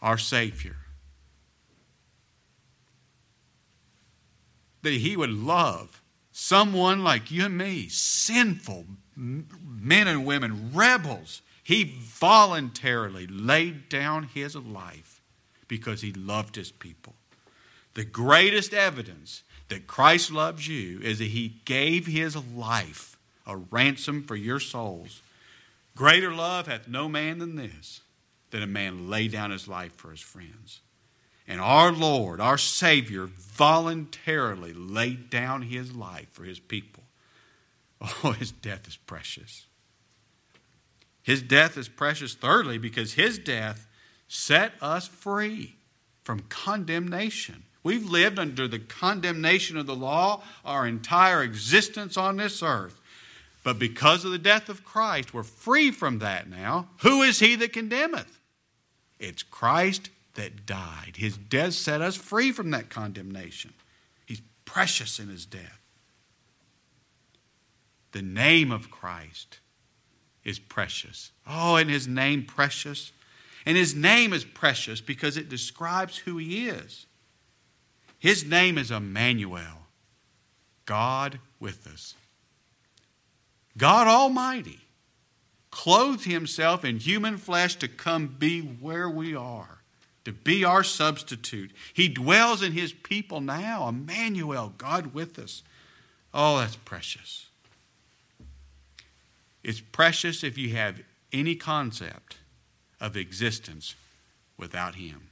our 0.03 0.19
Savior 0.19 0.79
that 4.83 4.95
He 4.95 5.17
would 5.17 5.31
love 5.31 6.03
someone 6.33 7.05
like 7.05 7.31
you 7.31 7.45
and 7.45 7.57
me, 7.57 7.87
sinful 7.89 8.85
men 9.19 10.07
and 10.07 10.25
women, 10.25 10.71
rebels. 10.73 11.43
He 11.63 11.85
voluntarily 11.85 13.27
laid 13.27 13.89
down 13.89 14.25
His 14.33 14.57
life 14.57 15.21
because 15.67 16.01
He 16.01 16.13
loved 16.13 16.57
His 16.57 16.71
people. 16.71 17.15
The 17.95 18.05
greatest 18.05 18.73
evidence 18.73 19.43
that 19.69 19.87
Christ 19.87 20.31
loves 20.31 20.69
you 20.69 21.01
is 21.01 21.19
that 21.19 21.27
He 21.27 21.61
gave 21.65 22.07
His 22.07 22.37
life 22.37 23.19
a 23.49 23.57
ransom 23.57 24.23
for 24.23 24.37
your 24.37 24.61
souls. 24.61 25.23
Greater 25.97 26.33
love 26.33 26.69
hath 26.69 26.87
no 26.87 27.09
man 27.09 27.39
than 27.39 27.57
this, 27.57 28.03
that 28.51 28.63
a 28.63 28.67
man 28.67 29.11
lay 29.11 29.27
down 29.27 29.51
his 29.51 29.67
life 29.67 29.95
for 29.97 30.11
his 30.11 30.21
friends. 30.21 30.81
And 31.49 31.61
our 31.61 31.91
Lord, 31.91 32.41
our 32.41 32.59
Savior, 32.59 33.27
voluntarily 33.27 34.75
laid 34.75 35.31
down 35.31 35.63
his 35.63 35.93
life 35.97 36.29
for 36.31 36.45
his 36.45 36.61
people. 36.61 37.03
Oh, 38.25 38.33
his 38.33 38.53
death 38.53 38.87
is 38.87 38.97
precious. 38.97 39.67
His 41.23 41.43
death 41.43 41.77
is 41.77 41.89
precious, 41.89 42.35
thirdly, 42.35 42.79
because 42.79 43.15
his 43.15 43.39
death 43.39 43.87
set 44.29 44.73
us 44.81 45.09
free 45.09 45.77
from 46.23 46.41
condemnation. 46.49 47.65
We've 47.83 48.09
lived 48.09 48.39
under 48.39 48.69
the 48.69 48.79
condemnation 48.79 49.77
of 49.77 49.87
the 49.87 49.97
law 49.97 50.43
our 50.65 50.87
entire 50.87 51.43
existence 51.43 52.17
on 52.17 52.37
this 52.37 52.63
earth. 52.63 53.01
But 53.65 53.79
because 53.79 54.25
of 54.25 54.31
the 54.31 54.39
death 54.39 54.69
of 54.69 54.85
Christ, 54.85 55.35
we're 55.35 55.43
free 55.43 55.91
from 55.91 56.21
that 56.21 56.49
now. 56.49 56.89
Who 57.03 57.23
is 57.23 57.41
he 57.41 57.57
that 57.57 57.73
condemneth? 57.73 58.41
It's 59.19 59.43
Christ 59.43 60.11
that 60.35 60.65
died. 60.65 61.15
His 61.17 61.37
death 61.37 61.75
set 61.75 62.01
us 62.01 62.17
free 62.17 62.53
from 62.53 62.71
that 62.71 62.89
condemnation. 62.89 63.75
He's 64.25 64.41
precious 64.65 65.19
in 65.19 65.29
his 65.29 65.45
death. 65.45 65.78
The 68.13 68.23
name 68.23 68.73
of 68.73 68.91
Christ 68.91 69.61
is 70.45 70.59
precious. 70.59 71.33
Oh, 71.47 71.77
and 71.77 71.91
his 71.91 72.09
name 72.09 72.45
precious. 72.45 73.13
And 73.67 73.77
his 73.77 73.95
name 73.95 74.33
is 74.33 74.45
precious 74.45 75.01
because 75.01 75.37
it 75.37 75.49
describes 75.49 76.19
who 76.19 76.39
he 76.39 76.69
is. 76.69 77.07
His 78.19 78.45
name 78.45 78.79
is 78.79 78.91
Emmanuel, 78.91 79.87
God 80.87 81.39
with 81.61 81.87
us. 81.87 82.15
God 83.77 84.09
Almighty 84.09 84.81
clothed 85.71 86.25
himself 86.25 86.85
in 86.85 86.99
human 86.99 87.37
flesh 87.37 87.77
to 87.77 87.87
come 87.87 88.27
be 88.39 88.61
where 88.61 89.09
we 89.09 89.37
are, 89.37 89.83
to 90.25 90.33
be 90.33 90.65
our 90.65 90.83
substitute. 90.83 91.71
He 91.93 92.09
dwells 92.09 92.63
in 92.63 92.73
his 92.73 92.93
people 92.93 93.41
now, 93.41 93.87
Emmanuel, 93.89 94.73
God 94.79 95.15
with 95.15 95.39
us. 95.39 95.63
Oh, 96.35 96.59
that's 96.59 96.77
precious. 96.77 97.48
It's 99.69 99.83
precious 99.83 100.43
if 100.43 100.57
you 100.57 100.71
have 100.77 101.03
any 101.31 101.55
concept 101.55 102.39
of 103.03 103.19
existence 103.19 103.97
without 104.57 104.95
him. 104.95 105.29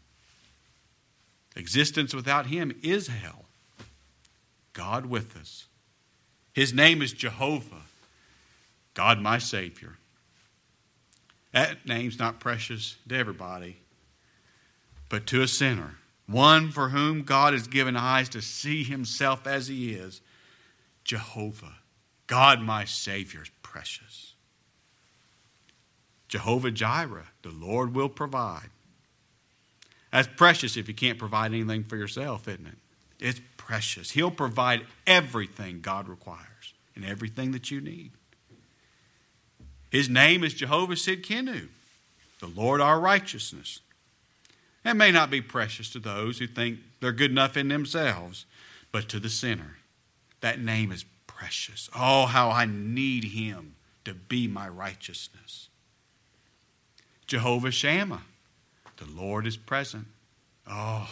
Existence 1.57 2.15
without 2.15 2.45
him 2.45 2.79
is 2.83 3.07
hell. 3.07 3.47
God 4.75 5.07
with 5.07 5.39
us. 5.39 5.69
His 6.53 6.75
name 6.75 7.01
is 7.01 7.15
Jehovah, 7.15 7.85
God 8.93 9.23
my 9.23 9.39
Savior. 9.39 9.97
That 11.53 11.87
name's 11.87 12.19
not 12.19 12.39
precious 12.39 12.97
to 13.09 13.17
everybody, 13.17 13.79
but 15.09 15.27
to 15.29 15.41
a 15.41 15.49
sinner, 15.49 15.95
one 16.27 16.71
for 16.71 16.91
whom 16.91 17.23
God 17.23 17.55
has 17.55 17.69
given 17.69 17.97
eyes 17.97 18.29
to 18.29 18.43
see 18.43 18.85
himself 18.85 19.47
as 19.47 19.69
he 19.69 19.95
is. 19.95 20.21
Jehovah, 21.05 21.77
God 22.27 22.61
my 22.61 22.85
Savior, 22.85 23.41
is 23.41 23.51
precious. 23.77 24.33
Jehovah 26.29 26.71
Jireh, 26.71 27.27
the 27.43 27.51
Lord 27.51 27.95
will 27.95 28.09
provide. 28.09 28.71
That's 30.11 30.29
precious 30.35 30.79
if 30.79 30.89
you 30.89 30.95
can't 30.95 31.19
provide 31.19 31.53
anything 31.53 31.85
for 31.85 31.99
yourself, 31.99 32.49
isn't 32.49 32.67
it? 32.67 32.79
It's 33.21 33.43
precious. 33.59 34.13
He'll 34.13 34.31
provide 34.31 34.87
everything 35.07 35.83
God 35.83 36.09
requires 36.09 36.73
and 36.95 37.05
everything 37.05 37.53
that 37.53 37.71
you 37.71 37.83
need. 37.83 38.13
His 39.91 40.09
name 40.09 40.43
is 40.43 40.55
Jehovah 40.55 40.95
Sidkenu, 40.95 41.69
the 42.41 42.47
Lord 42.47 42.81
our 42.81 42.99
righteousness. 42.99 43.81
That 44.85 44.97
may 44.97 45.13
not 45.13 45.31
be 45.31 45.43
precious 45.43 45.91
to 45.91 45.99
those 45.99 46.39
who 46.39 46.47
think 46.47 46.79
they're 47.01 47.13
good 47.13 47.31
enough 47.31 47.59
in 47.59 47.69
themselves, 47.69 48.47
but 48.91 49.07
to 49.11 49.21
the 49.21 49.29
sinner, 49.29 49.77
that 50.41 50.59
name 50.59 50.91
is 50.93 51.05
precious. 51.37 51.91
Oh, 51.95 52.27
how 52.27 52.51
I 52.51 52.65
need 52.65 53.25
him 53.25 53.75
to 54.05 54.15
be 54.15 54.49
my 54.49 54.69
righteousness. 54.69 55.69
Jehovah 57.27 57.71
Shammah, 57.71 58.23
the 58.97 59.05
Lord 59.05 59.47
is 59.47 59.57
present. 59.57 60.07
Oh, 60.69 61.11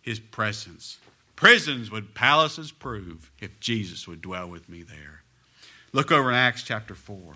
his 0.00 0.18
presence. 0.18 0.98
Prisons 1.36 1.90
would 1.90 2.14
palaces 2.14 2.72
prove 2.72 3.30
if 3.40 3.60
Jesus 3.60 4.08
would 4.08 4.22
dwell 4.22 4.48
with 4.48 4.68
me 4.68 4.82
there. 4.82 5.22
Look 5.92 6.10
over 6.10 6.30
in 6.30 6.36
Acts 6.36 6.62
chapter 6.62 6.94
4. 6.94 7.34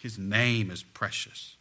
His 0.00 0.18
name 0.18 0.70
is 0.70 0.82
precious. 0.82 1.56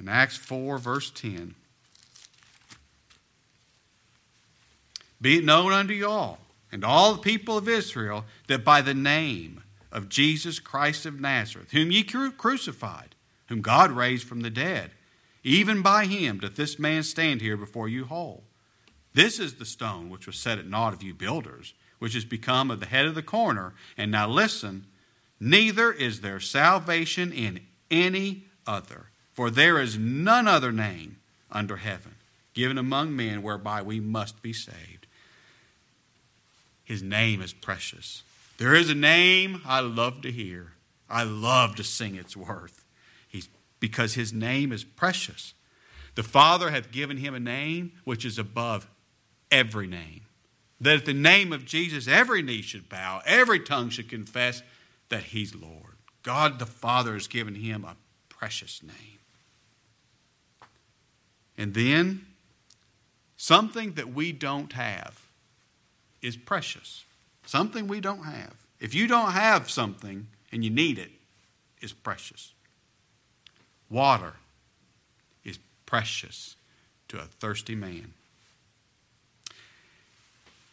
In 0.00 0.08
Acts 0.08 0.36
4, 0.36 0.78
verse 0.78 1.10
10, 1.10 1.54
be 5.20 5.36
it 5.38 5.44
known 5.44 5.72
unto 5.72 5.92
you 5.92 6.08
all 6.08 6.38
and 6.72 6.82
all 6.82 7.14
the 7.14 7.20
people 7.20 7.58
of 7.58 7.68
Israel 7.68 8.24
that 8.48 8.64
by 8.64 8.80
the 8.80 8.94
name 8.94 9.62
of 9.92 10.08
Jesus 10.08 10.58
Christ 10.58 11.04
of 11.04 11.20
Nazareth, 11.20 11.72
whom 11.72 11.90
ye 11.90 12.02
crucified, 12.02 13.14
whom 13.48 13.60
God 13.60 13.90
raised 13.90 14.26
from 14.26 14.40
the 14.40 14.50
dead, 14.50 14.92
even 15.44 15.82
by 15.82 16.06
him 16.06 16.38
doth 16.38 16.56
this 16.56 16.78
man 16.78 17.02
stand 17.02 17.40
here 17.42 17.56
before 17.56 17.88
you 17.88 18.04
whole. 18.06 18.44
This 19.12 19.38
is 19.38 19.54
the 19.54 19.66
stone 19.66 20.08
which 20.08 20.26
was 20.26 20.36
set 20.36 20.58
at 20.58 20.66
naught 20.66 20.94
of 20.94 21.02
you 21.02 21.12
builders, 21.12 21.74
which 21.98 22.14
has 22.14 22.24
become 22.24 22.70
of 22.70 22.80
the 22.80 22.86
head 22.86 23.06
of 23.06 23.14
the 23.14 23.22
corner. 23.22 23.74
And 23.98 24.10
now 24.10 24.28
listen, 24.28 24.86
neither 25.38 25.92
is 25.92 26.20
there 26.20 26.40
salvation 26.40 27.32
in 27.32 27.60
any 27.90 28.46
other, 28.66 29.09
for 29.40 29.48
there 29.48 29.80
is 29.80 29.96
none 29.96 30.46
other 30.46 30.70
name 30.70 31.16
under 31.50 31.76
heaven 31.76 32.16
given 32.52 32.76
among 32.76 33.16
men 33.16 33.42
whereby 33.42 33.80
we 33.80 33.98
must 33.98 34.42
be 34.42 34.52
saved. 34.52 35.06
His 36.84 37.02
name 37.02 37.40
is 37.40 37.54
precious. 37.54 38.22
There 38.58 38.74
is 38.74 38.90
a 38.90 38.94
name 38.94 39.62
I 39.64 39.80
love 39.80 40.20
to 40.20 40.30
hear. 40.30 40.72
I 41.08 41.22
love 41.22 41.74
to 41.76 41.84
sing 41.84 42.16
its 42.16 42.36
worth. 42.36 42.84
He's, 43.28 43.48
because 43.78 44.12
his 44.12 44.30
name 44.30 44.72
is 44.72 44.84
precious. 44.84 45.54
The 46.16 46.22
Father 46.22 46.68
hath 46.68 46.92
given 46.92 47.16
him 47.16 47.34
a 47.34 47.40
name 47.40 47.92
which 48.04 48.26
is 48.26 48.38
above 48.38 48.90
every 49.50 49.86
name. 49.86 50.20
That 50.82 50.96
at 50.96 51.06
the 51.06 51.14
name 51.14 51.54
of 51.54 51.64
Jesus, 51.64 52.06
every 52.06 52.42
knee 52.42 52.60
should 52.60 52.90
bow, 52.90 53.22
every 53.24 53.60
tongue 53.60 53.88
should 53.88 54.10
confess 54.10 54.62
that 55.08 55.22
he's 55.22 55.54
Lord. 55.54 55.96
God 56.22 56.58
the 56.58 56.66
Father 56.66 57.14
has 57.14 57.26
given 57.26 57.54
him 57.54 57.86
a 57.86 57.96
precious 58.28 58.82
name. 58.82 59.19
And 61.60 61.74
then, 61.74 62.24
something 63.36 63.92
that 63.92 64.14
we 64.14 64.32
don't 64.32 64.72
have 64.72 65.20
is 66.22 66.34
precious. 66.34 67.04
Something 67.44 67.86
we 67.86 68.00
don't 68.00 68.24
have. 68.24 68.54
If 68.80 68.94
you 68.94 69.06
don't 69.06 69.32
have 69.32 69.68
something 69.70 70.28
and 70.50 70.64
you 70.64 70.70
need 70.70 70.98
it, 70.98 71.10
it's 71.82 71.92
precious. 71.92 72.54
Water 73.90 74.32
is 75.44 75.58
precious 75.84 76.56
to 77.08 77.18
a 77.18 77.26
thirsty 77.26 77.74
man. 77.74 78.14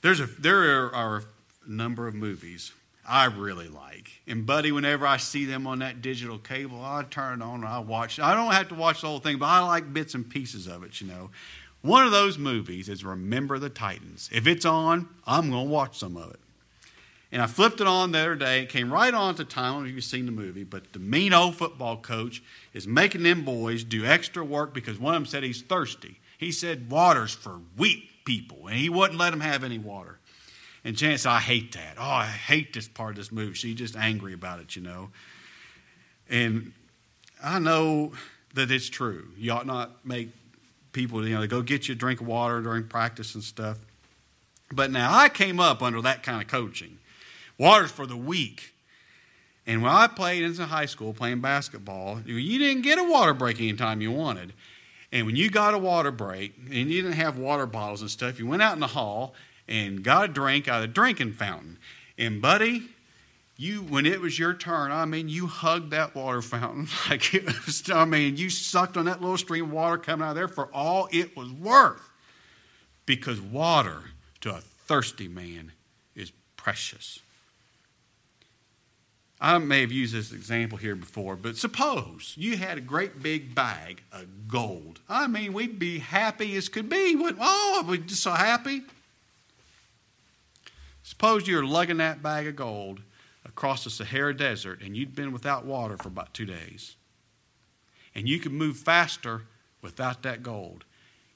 There's 0.02 0.22
a, 0.22 0.28
there 0.28 0.96
are 0.96 1.18
a 1.18 1.70
number 1.70 2.08
of 2.08 2.16
movies 2.16 2.72
I 3.08 3.26
really 3.26 3.70
like. 3.70 4.12
And, 4.28 4.46
buddy, 4.46 4.72
whenever 4.72 5.08
I 5.08 5.18
see 5.18 5.46
them 5.46 5.66
on 5.66 5.80
that 5.80 6.02
digital 6.02 6.38
cable, 6.38 6.84
I 6.84 7.04
turn 7.10 7.42
it 7.42 7.46
on 7.46 7.62
and 7.62 7.66
I 7.66 7.80
watch. 7.80 8.20
I 8.20 8.34
don't 8.36 8.52
have 8.52 8.68
to 8.70 8.76
watch 8.76 9.02
the 9.02 9.08
whole 9.08 9.20
thing, 9.20 9.38
but 9.38 9.46
I 9.46 9.60
like 9.60 9.94
bits 9.94 10.14
and 10.14 10.30
pieces 10.30 10.68
of 10.68 10.84
it, 10.84 11.00
you 11.00 11.08
know. 11.08 11.30
One 11.82 12.06
of 12.06 12.12
those 12.12 12.38
movies 12.38 12.90
is 12.90 13.06
Remember 13.06 13.60
the 13.60 13.70
Titans. 13.70 14.30
If 14.34 14.46
it's 14.46 14.66
on, 14.66 15.08
I'm 15.26 15.50
going 15.50 15.68
to 15.68 15.72
watch 15.72 15.98
some 15.98 16.18
of 16.18 16.32
it. 16.32 16.40
And 17.32 17.42
I 17.42 17.48
flipped 17.48 17.82
it 17.82 17.88
on 17.88 18.12
the 18.12 18.20
other 18.20 18.36
day. 18.36 18.64
It 18.64 18.70
came 18.70 18.92
right 18.92 19.14
on 19.14 19.36
the 19.36 19.46
time. 19.46 19.86
If 19.86 19.94
you've 19.94 20.04
seen 20.04 20.26
the 20.26 20.32
movie, 20.32 20.64
but 20.64 20.94
the 20.94 21.00
mean 21.00 21.34
old 21.34 21.56
football 21.56 21.98
coach 21.98 22.42
is 22.74 22.88
making 22.88 23.24
them 23.24 23.44
boys 23.44 23.84
do 23.84 24.06
extra 24.06 24.44
work 24.44 24.74
because 24.74 24.98
one 24.98 25.14
of 25.14 25.22
them 25.22 25.26
said 25.26 25.44
he's 25.44 25.62
thirsty. 25.62 26.20
He 26.38 26.52
said 26.52 26.90
water's 26.90 27.34
for 27.34 27.60
weak 27.78 28.10
people, 28.26 28.68
and 28.68 28.78
he 28.78 28.90
wouldn't 28.90 29.20
let 29.20 29.32
them 29.32 29.42
have 29.42 29.64
any 29.64 29.78
water. 29.78 30.20
And 30.88 30.96
Janet 30.96 31.20
said, 31.20 31.32
I 31.32 31.40
hate 31.40 31.74
that. 31.74 31.96
Oh, 31.98 32.02
I 32.02 32.28
hate 32.28 32.72
this 32.72 32.88
part 32.88 33.10
of 33.10 33.16
this 33.18 33.30
movie. 33.30 33.56
She's 33.56 33.76
just 33.76 33.98
angry 33.98 34.32
about 34.32 34.62
it, 34.62 34.74
you 34.78 34.82
know. 34.82 35.10
And 36.30 36.72
I 37.44 37.60
know 37.60 38.14
that 38.54 38.72
it's 38.72 38.88
true. 38.88 39.28
You 39.38 39.52
ought 39.52 39.66
not 39.66 40.06
make 40.06 40.30
people, 40.94 41.28
you 41.28 41.36
know, 41.36 41.46
go 41.46 41.62
get 41.62 41.90
you 41.90 41.92
a 41.92 41.98
drink 41.98 42.22
of 42.22 42.28
water 42.28 42.62
during 42.62 42.86
practice 42.86 43.36
and 43.36 43.44
stuff. 43.44 43.80
But 44.72 44.90
now 44.90 45.14
I 45.14 45.28
came 45.28 45.60
up 45.60 45.84
under 45.84 46.02
that 46.04 46.24
kind 46.24 46.42
of 46.42 46.48
coaching. 46.48 47.00
Water's 47.58 47.92
for 47.92 48.06
the 48.06 48.16
weak. 48.16 48.74
And 49.66 49.82
when 49.82 49.92
I 49.92 50.08
played 50.08 50.44
in 50.44 50.56
high 50.56 50.86
school 50.86 51.12
playing 51.12 51.42
basketball, 51.42 52.22
you 52.26 52.60
didn't 52.60 52.84
get 52.84 52.98
a 52.98 53.04
water 53.04 53.34
break 53.34 53.60
anytime 53.60 54.00
you 54.00 54.14
wanted. 54.14 54.54
And 55.12 55.26
when 55.26 55.36
you 55.36 55.50
got 55.50 55.74
a 55.74 55.78
water 55.78 56.12
break 56.12 56.56
and 56.58 56.90
you 56.90 57.02
didn't 57.02 57.18
have 57.18 57.38
water 57.38 57.66
bottles 57.66 58.00
and 58.00 58.10
stuff, 58.10 58.40
you 58.40 58.48
went 58.48 58.62
out 58.62 58.74
in 58.74 58.80
the 58.80 58.88
hall 58.88 59.36
and 59.68 60.04
got 60.04 60.26
a 60.26 60.28
drink 60.28 60.68
out 60.68 60.78
of 60.78 60.90
the 60.90 60.94
drinking 60.94 61.34
fountain. 61.34 61.78
And 62.18 62.42
buddy, 62.42 62.90
you 63.58 63.82
when 63.82 64.06
it 64.06 64.22
was 64.22 64.38
your 64.38 64.54
turn, 64.54 64.92
I 64.92 65.06
mean, 65.06 65.30
you 65.30 65.48
hugged 65.48 65.92
that 65.92 66.16
water 66.16 66.42
fountain 66.42 66.88
like 67.10 67.34
it 67.34 67.46
was. 67.46 67.90
I 67.92 68.06
mean, 68.06 68.38
you 68.38 68.50
sucked 68.50 68.98
on 68.98 69.06
that 69.06 69.22
little 69.22 69.38
stream 69.38 69.66
of 69.66 69.72
water 69.72 69.98
coming 69.98 70.26
out 70.26 70.32
of 70.32 70.36
there 70.36 70.48
for 70.48 70.66
all 70.74 71.10
it 71.12 71.36
was 71.36 71.52
worth, 71.52 72.10
because 73.06 73.42
water 73.42 74.04
to 74.42 74.52
a 74.52 74.62
thirsty 74.62 75.28
man 75.28 75.72
is 76.16 76.32
precious. 76.56 77.20
I 79.40 79.58
may 79.60 79.82
have 79.82 79.92
used 79.92 80.16
this 80.16 80.32
example 80.32 80.80
here 80.80 80.96
before, 80.96 81.36
but 81.36 81.58
suppose 81.58 82.34
you 82.38 82.58
had 82.58 82.80
a 82.80 82.82
great 82.82 83.22
big 83.22 83.54
bag 83.54 84.02
of 84.12 84.48
gold. 84.48 85.00
I 85.08 85.28
mean, 85.28 85.54
we'd 85.54 85.78
be 85.78 86.00
happy 86.00 86.56
as 86.56 86.70
could 86.70 86.90
be. 86.90 87.16
Oh, 87.40 87.86
we're 87.88 87.98
just 87.98 88.24
so 88.24 88.32
happy. 88.32 88.82
Suppose 91.08 91.48
you're 91.48 91.66
lugging 91.66 91.98
that 91.98 92.22
bag 92.22 92.48
of 92.48 92.58
gold 92.58 93.00
across 93.46 93.86
the 93.86 93.90
Sahara 93.90 94.36
Desert 94.36 94.82
and 94.82 94.98
you'd 94.98 95.16
been 95.16 95.32
without 95.32 95.66
water 95.66 95.96
for 95.96 96.10
about 96.10 96.34
two 96.34 96.46
days. 96.46 96.98
And 98.14 98.28
you 98.28 98.40
could 98.40 98.52
move 98.52 98.76
faster 98.76 99.44
without 99.82 100.22
that 100.24 100.44
gold. 100.44 100.84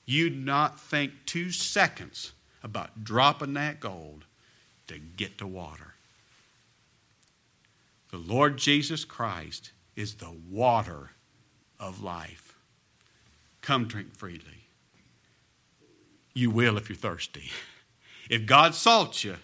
You'd 0.06 0.36
not 0.36 0.78
think 0.78 1.14
two 1.26 1.52
seconds 1.52 2.34
about 2.62 3.06
dropping 3.06 3.54
that 3.54 3.80
gold 3.80 4.26
to 4.88 5.00
get 5.00 5.38
to 5.38 5.48
water. 5.48 5.94
The 8.10 8.18
Lord 8.18 8.58
Jesus 8.58 9.06
Christ 9.06 9.72
is 9.96 10.16
the 10.16 10.36
water 10.50 11.12
of 11.80 12.04
life. 12.04 12.58
Come 13.62 13.86
drink 13.86 14.18
freely. 14.18 14.68
You 16.34 16.52
will 16.52 16.76
if 16.76 16.90
you're 16.90 16.98
thirsty. 16.98 17.52
If 18.30 18.46
God 18.46 18.76
salts 18.76 19.26
you, 19.26 19.36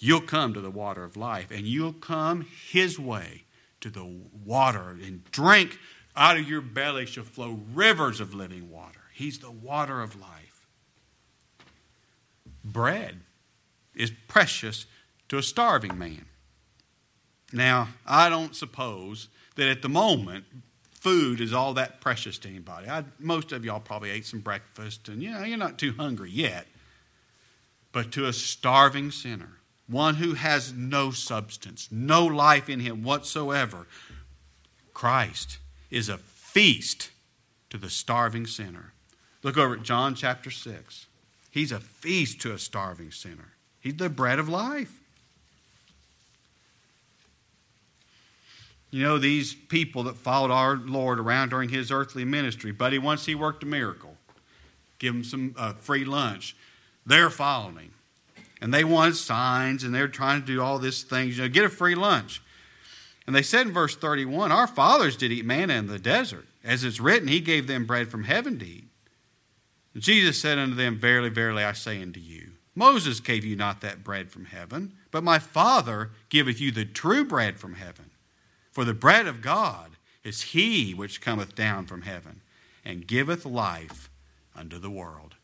you'll 0.00 0.20
come 0.20 0.52
to 0.54 0.60
the 0.60 0.70
water 0.70 1.04
of 1.04 1.16
life 1.16 1.50
and 1.52 1.66
you'll 1.66 1.92
come 1.92 2.46
His 2.70 2.98
way 2.98 3.44
to 3.80 3.90
the 3.90 4.20
water 4.44 4.90
and 4.90 5.24
drink. 5.30 5.78
Out 6.16 6.36
of 6.36 6.48
your 6.48 6.60
belly 6.60 7.06
shall 7.06 7.24
flow 7.24 7.60
rivers 7.72 8.18
of 8.18 8.34
living 8.34 8.70
water. 8.70 9.00
He's 9.14 9.38
the 9.38 9.50
water 9.50 10.00
of 10.00 10.20
life. 10.20 10.66
Bread 12.64 13.20
is 13.94 14.10
precious 14.26 14.86
to 15.28 15.38
a 15.38 15.42
starving 15.42 15.96
man. 15.96 16.24
Now, 17.52 17.88
I 18.06 18.28
don't 18.28 18.56
suppose 18.56 19.28
that 19.56 19.68
at 19.68 19.82
the 19.82 19.88
moment 19.88 20.44
food 20.92 21.40
is 21.40 21.52
all 21.52 21.74
that 21.74 22.00
precious 22.00 22.38
to 22.38 22.48
anybody. 22.48 22.88
I, 22.88 23.04
most 23.18 23.52
of 23.52 23.64
y'all 23.64 23.80
probably 23.80 24.10
ate 24.10 24.26
some 24.26 24.40
breakfast 24.40 25.08
and 25.08 25.22
you 25.22 25.30
know, 25.30 25.42
you're 25.42 25.56
not 25.56 25.78
too 25.78 25.94
hungry 25.96 26.30
yet. 26.30 26.66
But 27.92 28.12
to 28.12 28.26
a 28.26 28.32
starving 28.32 29.10
sinner, 29.10 29.59
one 29.90 30.16
who 30.16 30.34
has 30.34 30.72
no 30.72 31.10
substance, 31.10 31.88
no 31.90 32.24
life 32.24 32.68
in 32.68 32.80
him 32.80 33.02
whatsoever, 33.02 33.86
Christ 34.94 35.58
is 35.90 36.08
a 36.08 36.18
feast 36.18 37.10
to 37.70 37.78
the 37.78 37.90
starving 37.90 38.46
sinner. 38.46 38.92
Look 39.42 39.56
over 39.56 39.74
at 39.74 39.82
John 39.82 40.14
chapter 40.14 40.50
6. 40.50 41.06
He's 41.50 41.72
a 41.72 41.80
feast 41.80 42.40
to 42.42 42.52
a 42.52 42.58
starving 42.58 43.10
sinner. 43.10 43.52
He's 43.80 43.96
the 43.96 44.08
bread 44.08 44.38
of 44.38 44.48
life. 44.48 45.00
You 48.90 49.02
know, 49.04 49.18
these 49.18 49.54
people 49.54 50.02
that 50.04 50.16
followed 50.16 50.50
our 50.50 50.76
Lord 50.76 51.20
around 51.20 51.50
during 51.50 51.68
his 51.68 51.90
earthly 51.90 52.24
ministry, 52.24 52.72
buddy, 52.72 52.98
once 52.98 53.26
he 53.26 53.34
worked 53.34 53.62
a 53.62 53.66
miracle, 53.66 54.16
give 54.98 55.14
them 55.14 55.24
some 55.24 55.54
uh, 55.56 55.74
free 55.74 56.04
lunch, 56.04 56.56
they're 57.06 57.30
following 57.30 57.76
him. 57.76 57.94
And 58.60 58.74
they 58.74 58.84
wanted 58.84 59.16
signs 59.16 59.84
and 59.84 59.94
they're 59.94 60.08
trying 60.08 60.40
to 60.40 60.46
do 60.46 60.60
all 60.60 60.78
these 60.78 61.02
things, 61.02 61.36
you 61.36 61.44
know, 61.44 61.48
get 61.48 61.64
a 61.64 61.70
free 61.70 61.94
lunch. 61.94 62.42
And 63.26 63.34
they 63.34 63.42
said 63.42 63.66
in 63.66 63.72
verse 63.72 63.96
31 63.96 64.52
Our 64.52 64.66
fathers 64.66 65.16
did 65.16 65.32
eat 65.32 65.44
manna 65.44 65.74
in 65.74 65.86
the 65.86 65.98
desert. 65.98 66.46
As 66.62 66.84
it's 66.84 67.00
written, 67.00 67.28
He 67.28 67.40
gave 67.40 67.66
them 67.66 67.86
bread 67.86 68.08
from 68.08 68.24
heaven 68.24 68.58
to 68.58 68.66
eat. 68.66 68.88
And 69.94 70.02
Jesus 70.02 70.40
said 70.40 70.58
unto 70.58 70.74
them, 70.74 70.96
Verily, 70.96 71.30
verily, 71.30 71.64
I 71.64 71.72
say 71.72 72.02
unto 72.02 72.20
you, 72.20 72.52
Moses 72.74 73.20
gave 73.20 73.44
you 73.44 73.56
not 73.56 73.80
that 73.80 74.04
bread 74.04 74.30
from 74.30 74.46
heaven, 74.46 74.92
but 75.10 75.24
my 75.24 75.38
Father 75.38 76.10
giveth 76.28 76.60
you 76.60 76.70
the 76.70 76.84
true 76.84 77.24
bread 77.24 77.58
from 77.58 77.74
heaven. 77.74 78.10
For 78.72 78.84
the 78.84 78.94
bread 78.94 79.26
of 79.26 79.42
God 79.42 79.96
is 80.22 80.42
he 80.42 80.92
which 80.92 81.20
cometh 81.20 81.54
down 81.54 81.86
from 81.86 82.02
heaven 82.02 82.42
and 82.84 83.06
giveth 83.06 83.44
life 83.44 84.10
unto 84.54 84.78
the 84.78 84.90
world. 84.90 85.34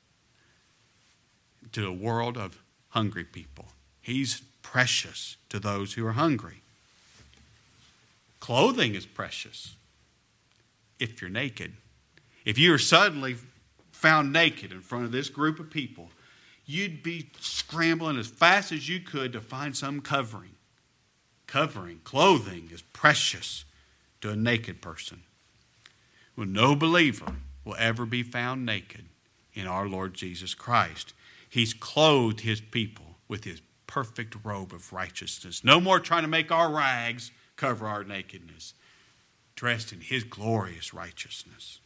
To 1.73 1.87
a 1.87 1.93
world 1.93 2.37
of 2.37 2.63
hungry 2.91 3.25
people. 3.25 3.67
He's 4.01 4.43
precious 4.63 5.37
to 5.49 5.59
those 5.59 5.95
who 5.95 6.07
are 6.07 6.13
hungry. 6.13 6.63
Clothing 8.41 8.95
is 8.95 9.07
precious 9.07 9.75
if 10.99 11.21
you're 11.21 11.31
naked. 11.31 11.73
If 12.45 12.59
you 12.59 12.73
are 12.73 12.79
suddenly 12.79 13.37
found 13.93 14.33
naked 14.33 14.73
in 14.73 14.81
front 14.81 15.05
of 15.05 15.13
this 15.13 15.29
group 15.29 15.59
of 15.59 15.71
people, 15.71 16.11
you'd 16.65 17.03
be 17.03 17.31
scrambling 17.41 18.19
as 18.19 18.29
fast 18.29 18.73
as 18.73 18.89
you 18.89 19.01
could 19.01 19.33
to 19.33 19.41
find 19.41 19.77
some 19.77 20.01
covering 20.01 20.57
covering, 21.47 22.01
clothing 22.05 22.69
is 22.73 22.83
precious 22.83 23.65
to 24.21 24.31
a 24.31 24.37
naked 24.37 24.81
person. 24.81 25.23
Well, 26.37 26.47
no 26.47 26.75
believer 26.75 27.37
will 27.65 27.77
ever 27.79 28.05
be 28.05 28.23
found 28.23 28.67
naked 28.67 29.07
in 29.55 29.67
our 29.67 29.89
Lord 29.89 30.15
Jesus 30.15 30.55
Christ. 30.55 31.15
He's 31.57 31.73
clothed 31.73 32.43
his 32.43 32.61
people 32.61 33.17
with 33.29 33.45
his 33.45 33.63
perfect 33.87 34.37
robe 34.45 34.75
of 34.75 34.93
righteousness. 34.93 35.65
No 35.65 35.81
more 35.81 35.99
trying 35.99 36.21
to 36.21 36.29
make 36.29 36.53
our 36.53 36.71
rags 36.71 37.31
cover 37.57 37.87
our 37.87 38.05
nakedness, 38.05 38.75
dressed 39.55 39.91
in 39.91 40.03
his 40.03 40.23
glorious 40.23 40.93
righteousness. 40.93 41.81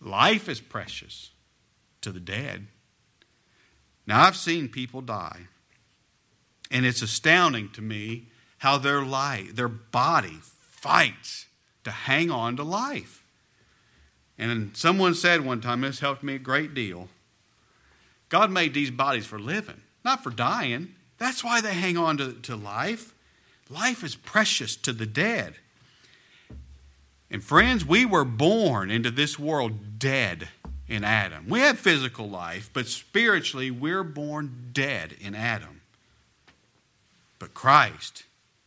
Life 0.00 0.48
is 0.48 0.60
precious 0.60 1.32
to 2.02 2.12
the 2.12 2.20
dead. 2.20 2.68
Now, 4.06 4.22
I've 4.22 4.36
seen 4.36 4.68
people 4.68 5.00
die 5.00 5.48
and 6.70 6.86
it's 6.86 7.02
astounding 7.02 7.70
to 7.70 7.82
me 7.82 8.28
how 8.58 8.78
their 8.78 9.02
life, 9.02 9.56
their 9.56 9.66
body 9.66 10.38
fights 10.60 11.46
to 11.82 11.90
hang 11.90 12.30
on 12.30 12.54
to 12.58 12.62
life. 12.62 13.24
And 14.38 14.76
someone 14.76 15.14
said 15.14 15.44
one 15.44 15.60
time, 15.60 15.80
this 15.80 15.98
helped 15.98 16.22
me 16.22 16.36
a 16.36 16.38
great 16.38 16.74
deal. 16.74 17.08
God 18.30 18.50
made 18.50 18.72
these 18.72 18.90
bodies 18.90 19.26
for 19.26 19.38
living, 19.38 19.82
not 20.04 20.22
for 20.22 20.30
dying. 20.30 20.94
That's 21.18 21.44
why 21.44 21.60
they 21.60 21.74
hang 21.74 21.98
on 21.98 22.16
to, 22.16 22.32
to 22.32 22.56
life. 22.56 23.12
Life 23.68 24.02
is 24.02 24.16
precious 24.16 24.74
to 24.76 24.92
the 24.92 25.04
dead. 25.04 25.56
And 27.30 27.44
friends, 27.44 27.84
we 27.84 28.06
were 28.06 28.24
born 28.24 28.90
into 28.90 29.10
this 29.10 29.38
world 29.38 29.98
dead 29.98 30.48
in 30.88 31.04
Adam. 31.04 31.48
We 31.48 31.60
have 31.60 31.78
physical 31.78 32.28
life, 32.28 32.70
but 32.72 32.86
spiritually, 32.86 33.70
we're 33.70 34.02
born 34.02 34.70
dead 34.72 35.14
in 35.20 35.34
Adam. 35.34 35.82
But 37.38 37.54
Christ 37.54 38.24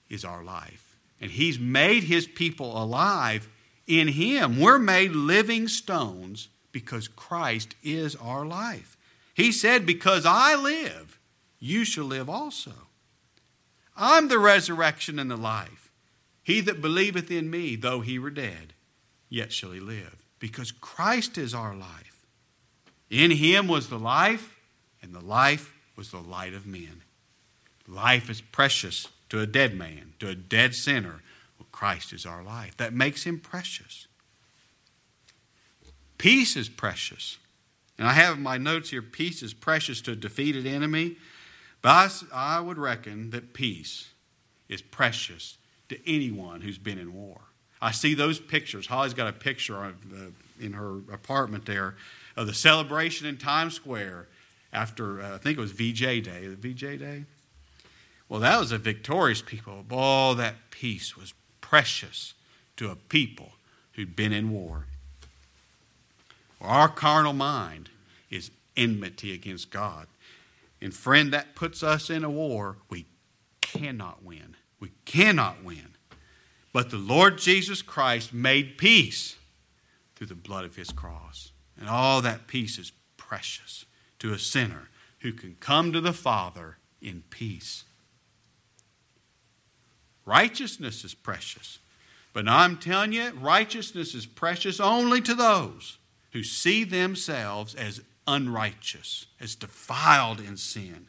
is 0.10 0.24
our 0.24 0.44
life. 0.44 0.98
And 1.20 1.32
He's 1.32 1.60
made 1.60 2.04
His 2.04 2.28
people 2.28 2.82
alive 2.82 3.50
in 3.88 4.10
Him. 4.10 4.60
We're 4.60 4.80
made 4.80 5.12
living 5.12 5.68
stones 5.68 6.50
because 6.72 7.08
Christ 7.08 7.76
is 7.84 8.16
our 8.16 8.46
life. 8.46 8.93
He 9.34 9.52
said, 9.52 9.86
Because 9.86 10.26
I 10.26 10.56
live, 10.56 11.20
you 11.60 11.86
shall 11.86 12.06
live 12.06 12.30
also. 12.30 12.72
I'm 13.96 14.28
the 14.28 14.40
resurrection 14.40 15.20
and 15.20 15.30
the 15.30 15.38
life. 15.38 15.92
He 16.44 16.62
that 16.62 16.82
believeth 16.82 17.32
in 17.32 17.50
me, 17.50 17.76
though 17.76 18.02
he 18.02 18.20
were 18.20 18.30
dead, 18.30 18.74
yet 19.30 19.52
shall 19.54 19.72
he 19.72 19.80
live. 19.80 20.26
Because 20.40 20.72
Christ 20.72 21.38
is 21.38 21.54
our 21.54 21.76
life. 21.76 22.26
In 23.10 23.32
him 23.32 23.68
was 23.68 23.90
the 23.90 24.00
life, 24.00 24.60
and 25.02 25.14
the 25.14 25.24
life 25.24 25.74
was 25.96 26.12
the 26.12 26.20
light 26.20 26.54
of 26.54 26.66
men. 26.66 27.04
Life 27.88 28.30
is 28.30 28.42
precious 28.42 29.08
to 29.30 29.40
a 29.40 29.48
dead 29.48 29.76
man, 29.76 30.14
to 30.20 30.30
a 30.30 30.36
dead 30.36 30.76
sinner. 30.76 31.22
Well, 31.58 31.68
Christ 31.72 32.12
is 32.12 32.26
our 32.26 32.44
life. 32.44 32.76
That 32.78 32.94
makes 32.94 33.24
him 33.24 33.40
precious. 33.40 34.08
Peace 36.18 36.56
is 36.56 36.70
precious. 36.70 37.38
And 37.98 38.08
I 38.08 38.14
have 38.14 38.38
in 38.38 38.44
my 38.44 38.58
notes 38.58 38.90
here 38.90 39.02
peace 39.02 39.44
is 39.44 39.54
precious 39.54 40.02
to 40.02 40.12
a 40.12 40.16
defeated 40.16 40.66
enemy. 40.66 41.18
But 41.82 42.24
I, 42.32 42.58
I 42.58 42.60
would 42.60 42.78
reckon 42.78 43.30
that 43.32 43.54
peace 43.54 44.10
is 44.70 44.82
precious 44.82 45.58
to 45.90 46.00
anyone 46.10 46.62
who's 46.62 46.78
been 46.78 46.98
in 46.98 47.14
war. 47.14 47.42
I 47.82 47.92
see 47.92 48.14
those 48.14 48.40
pictures. 48.40 48.88
Holly's 48.88 49.14
got 49.14 49.28
a 49.28 49.34
picture 49.34 49.84
of, 49.84 49.96
uh, 50.14 50.30
in 50.60 50.74
her 50.74 51.00
apartment 51.12 51.66
there 51.66 51.96
of 52.36 52.48
the 52.48 52.54
celebration 52.54 53.28
in 53.28 53.38
Times 53.38 53.74
Square 53.74 54.28
after, 54.72 55.22
uh, 55.22 55.36
I 55.36 55.38
think 55.38 55.58
it 55.58 55.62
was 55.62 55.74
VJ 55.74 56.24
Day. 56.24 56.48
The 56.48 56.56
VJ 56.56 56.98
Day? 56.98 57.26
Well, 58.30 58.40
that 58.40 58.60
was 58.60 58.72
a 58.72 58.78
victorious 58.78 59.42
people. 59.42 59.86
Oh, 59.92 60.34
that 60.36 60.72
peace 60.72 61.18
was 61.18 61.34
precious 61.62 62.34
to 62.78 62.90
a 62.90 62.96
people 62.96 63.52
who'd 63.94 64.16
been 64.16 64.32
in 64.32 64.52
war. 64.52 64.88
Our 66.64 66.88
carnal 66.88 67.34
mind 67.34 67.90
is 68.30 68.50
enmity 68.78 69.34
against 69.34 69.70
God. 69.70 70.08
And 70.82 70.94
friend, 70.94 71.32
that 71.34 71.56
puts 71.56 71.84
us 71.84 72.10
in 72.10 72.24
a 72.24 72.30
war 72.30 72.78
we 72.90 73.06
cannot 73.62 74.24
win. 74.24 74.56
We 74.80 74.92
cannot 75.06 75.64
win. 75.64 75.96
But 76.72 76.90
the 76.90 76.98
Lord 76.98 77.38
Jesus 77.38 77.82
Christ 77.82 78.34
made 78.34 78.78
peace 78.78 79.36
through 80.16 80.28
the 80.28 80.36
blood 80.36 80.66
of 80.66 80.76
his 80.76 80.92
cross. 80.92 81.52
And 81.80 81.90
all 81.90 82.22
that 82.22 82.48
peace 82.48 82.78
is 82.78 82.92
precious 83.18 83.86
to 84.20 84.34
a 84.34 84.40
sinner 84.40 84.90
who 85.20 85.34
can 85.34 85.56
come 85.60 85.92
to 85.92 86.02
the 86.02 86.14
Father 86.14 86.78
in 87.02 87.24
peace. 87.30 87.84
Righteousness 90.26 91.04
is 91.04 91.14
precious. 91.14 91.80
But 92.32 92.48
I'm 92.48 92.78
telling 92.78 93.14
you, 93.14 93.32
righteousness 93.32 94.16
is 94.16 94.26
precious 94.26 94.80
only 94.80 95.22
to 95.22 95.36
those 95.36 95.98
who 96.34 96.44
see 96.44 96.84
themselves 96.84 97.76
as 97.76 98.02
unrighteous, 98.28 99.28
as 99.40 99.56
defiled 99.56 100.40
in 100.40 100.58
sin. 100.58 101.08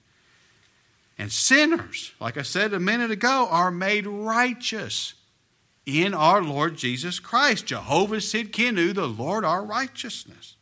And 1.18 1.32
sinners, 1.32 2.12
like 2.20 2.36
I 2.36 2.42
said 2.42 2.72
a 2.72 2.80
minute 2.80 3.10
ago, 3.10 3.48
are 3.50 3.70
made 3.70 4.06
righteous 4.06 5.14
in 5.86 6.12
our 6.14 6.42
Lord 6.42 6.76
Jesus 6.76 7.18
Christ. 7.20 7.66
Jehovah 7.66 8.16
Sidkenu, 8.16 8.94
the 8.94 9.08
Lord 9.08 9.44
our 9.44 9.64
righteousness. 9.64 10.56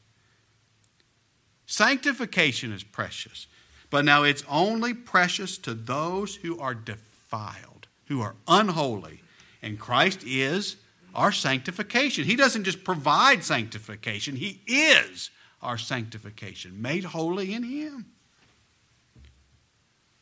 Sanctification 1.66 2.72
is 2.72 2.85
precious, 2.85 3.46
but 3.88 4.05
now 4.05 4.22
it's 4.22 4.44
only 4.48 4.92
precious 4.92 5.57
to 5.59 5.75
those 5.75 6.37
who 6.37 6.59
are 6.61 6.75
defiled, 6.75 7.88
who 8.07 8.20
are 8.20 8.35
unholy. 8.46 9.22
And 9.62 9.79
Christ 9.79 10.22
is 10.25 10.77
our 11.14 11.33
sanctification. 11.33 12.25
He 12.25 12.37
doesn't 12.37 12.64
just 12.64 12.85
provide 12.85 13.44
sanctification, 13.44 14.37
He 14.37 14.61
is 14.66 15.31
our 15.61 15.79
sanctification, 15.79 16.83
made 16.83 17.05
holy 17.05 17.53
in 17.55 17.62
Him. 17.62 18.07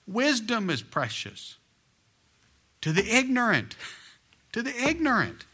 Wisdom 0.07 0.71
is 0.71 0.83
precious 0.83 1.57
to 2.81 2.93
the 2.93 3.15
ignorant. 3.15 3.77
To 4.53 4.63
the 4.63 4.77
ignorant. 4.77 5.47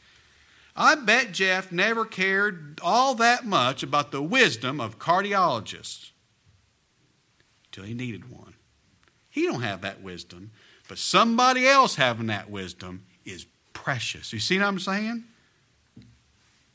I 0.74 0.94
bet 0.94 1.32
Jeff 1.32 1.72
never 1.72 2.04
cared 2.04 2.78
all 2.82 3.14
that 3.16 3.44
much 3.44 3.82
about 3.82 4.12
the 4.12 4.22
wisdom 4.22 4.80
of 4.80 4.98
cardiologists 4.98 6.10
until 7.66 7.84
he 7.84 7.94
needed 7.94 8.30
one. 8.30 8.54
He 9.30 9.44
don't 9.44 9.62
have 9.62 9.82
that 9.82 10.02
wisdom, 10.02 10.50
but 10.88 10.98
somebody 10.98 11.66
else 11.66 11.96
having 11.96 12.26
that 12.26 12.50
wisdom 12.50 13.04
is 13.24 13.46
precious. 13.86 14.32
You 14.32 14.40
see 14.40 14.58
what 14.58 14.66
I'm 14.66 14.80
saying? 14.80 15.22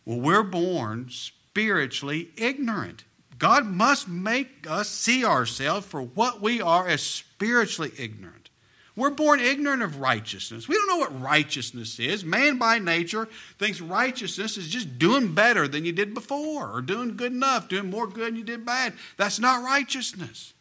Well, 0.05 0.21
we're 0.21 0.43
born 0.43 1.09
spiritually 1.09 2.29
ignorant. 2.37 3.03
God 3.37 3.65
must 3.65 4.07
make 4.07 4.65
us 4.65 4.87
see 4.87 5.25
ourselves 5.25 5.85
for 5.85 6.01
what 6.01 6.41
we 6.41 6.61
are 6.61 6.87
as 6.87 7.01
spiritually 7.01 7.91
ignorant. 7.97 8.49
We're 8.95 9.09
born 9.09 9.41
ignorant 9.41 9.83
of 9.83 9.99
righteousness. 9.99 10.69
We 10.69 10.75
don't 10.75 10.87
know 10.87 10.99
what 10.99 11.21
righteousness 11.21 11.99
is. 11.99 12.23
Man 12.23 12.57
by 12.57 12.79
nature 12.79 13.27
thinks 13.59 13.81
righteousness 13.81 14.55
is 14.55 14.69
just 14.69 14.97
doing 14.97 15.33
better 15.35 15.67
than 15.67 15.83
you 15.83 15.91
did 15.91 16.13
before 16.13 16.71
or 16.71 16.81
doing 16.81 17.17
good 17.17 17.33
enough, 17.33 17.67
doing 17.67 17.89
more 17.89 18.07
good 18.07 18.27
than 18.27 18.35
you 18.37 18.45
did 18.45 18.65
bad. 18.65 18.93
That's 19.17 19.37
not 19.37 19.65
righteousness. 19.65 20.53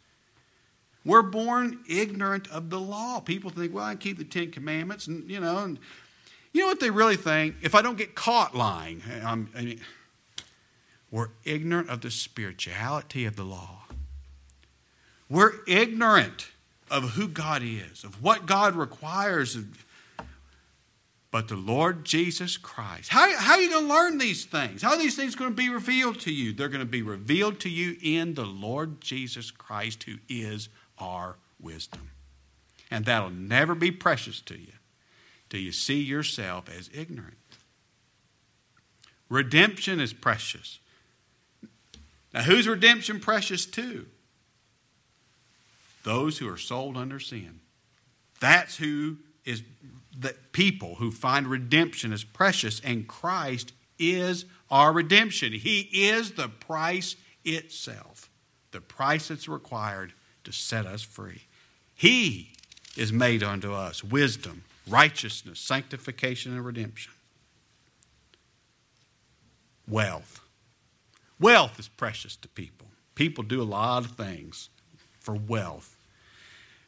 We're 1.05 1.23
born 1.23 1.79
ignorant 1.89 2.49
of 2.49 2.71
the 2.71 2.81
law. 2.81 3.21
People 3.21 3.51
think, 3.51 3.73
well, 3.73 3.85
I 3.85 3.95
keep 3.95 4.19
the 4.19 4.25
Ten 4.25 4.51
Commandments, 4.51 5.07
and 5.07 5.31
you 5.31 5.41
know, 5.41 5.59
and 5.59 5.79
you 6.53 6.63
know 6.63 6.67
what 6.67 6.81
they 6.81 6.91
really 6.91 7.17
think? 7.17 7.57
If 7.63 7.75
I 7.75 7.83
don't 7.83 7.97
get 7.97 8.15
caught 8.15 8.55
lying, 8.55 9.03
I'm, 9.25 9.49
I 9.55 9.63
mean, 9.63 9.81
we're 11.11 11.29
ignorant 11.45 11.89
of 11.89 12.01
the 12.01 12.11
spirituality 12.11 13.25
of 13.25 13.37
the 13.37 13.45
law. 13.45 13.85
We're 15.29 15.53
ignorant 15.67 16.49
of 16.91 17.11
who 17.11 17.29
God 17.29 17.63
is, 17.63 18.03
of 18.03 18.23
what 18.23 18.47
God 18.47 18.75
requires. 18.75 19.57
But 21.31 21.47
the 21.47 21.55
Lord 21.55 22.05
Jesus 22.05 22.57
Christ. 22.57 23.11
How, 23.11 23.33
how 23.39 23.55
are 23.55 23.61
you 23.61 23.71
going 23.71 23.87
to 23.87 23.95
learn 23.95 24.19
these 24.19 24.45
things? 24.45 24.83
How 24.83 24.91
are 24.91 24.99
these 24.99 25.15
things 25.15 25.37
going 25.37 25.51
to 25.51 25.57
be 25.57 25.69
revealed 25.69 26.19
to 26.21 26.33
you? 26.33 26.53
They're 26.53 26.69
going 26.69 26.81
to 26.81 26.85
be 26.85 27.03
revealed 27.03 27.61
to 27.61 27.69
you 27.69 27.97
in 28.03 28.35
the 28.35 28.45
Lord 28.45 29.01
Jesus 29.01 29.53
Christ, 29.53 30.03
who 30.03 30.17
is 30.29 30.69
our 30.99 31.37
wisdom. 31.61 32.11
And 32.91 33.05
that'll 33.05 33.31
never 33.31 33.77
be 33.77 33.93
precious 33.93 34.41
to 34.43 34.59
you 34.59 34.73
do 35.51 35.59
you 35.59 35.73
see 35.73 36.01
yourself 36.01 36.69
as 36.69 36.89
ignorant? 36.95 37.37
Redemption 39.29 40.01
is 40.01 40.13
precious. 40.13 40.79
Now, 42.33 42.43
who's 42.43 42.67
redemption 42.67 43.21
precious 43.21 43.67
to? 43.67 44.07
Those 46.05 46.39
who 46.39 46.49
are 46.49 46.57
sold 46.57 46.97
under 46.97 47.21
sin. 47.21 47.61
That's 48.41 48.77
who 48.77 49.19
is 49.45 49.63
the 50.19 50.35
people 50.53 50.97
who 50.97 51.11
find 51.11 51.47
redemption 51.47 52.13
as 52.13 52.25
precious, 52.25 52.81
and 52.81 53.07
Christ 53.07 53.73
is 53.99 54.47
our 54.71 54.93
redemption. 54.93 55.53
He 55.53 55.81
is 55.93 56.33
the 56.33 56.49
price 56.49 57.17
itself, 57.45 58.31
the 58.71 58.81
price 58.81 59.29
that's 59.29 59.49
required 59.49 60.13
to 60.45 60.53
set 60.53 60.87
us 60.87 61.03
free. 61.03 61.43
He 61.95 62.53
is 62.97 63.13
made 63.13 63.43
unto 63.43 63.73
us 63.73 64.03
wisdom, 64.03 64.65
righteousness, 64.91 65.59
sanctification, 65.61 66.53
and 66.53 66.65
redemption. 66.65 67.13
Wealth. 69.89 70.41
Wealth 71.39 71.79
is 71.79 71.89
precious 71.89 72.37
to 72.37 72.49
people. 72.49 72.89
People 73.15 73.45
do 73.45 73.63
a 73.63 73.65
lot 73.65 74.05
of 74.05 74.13
things 74.13 74.69
for 75.19 75.35
wealth. 75.35 75.97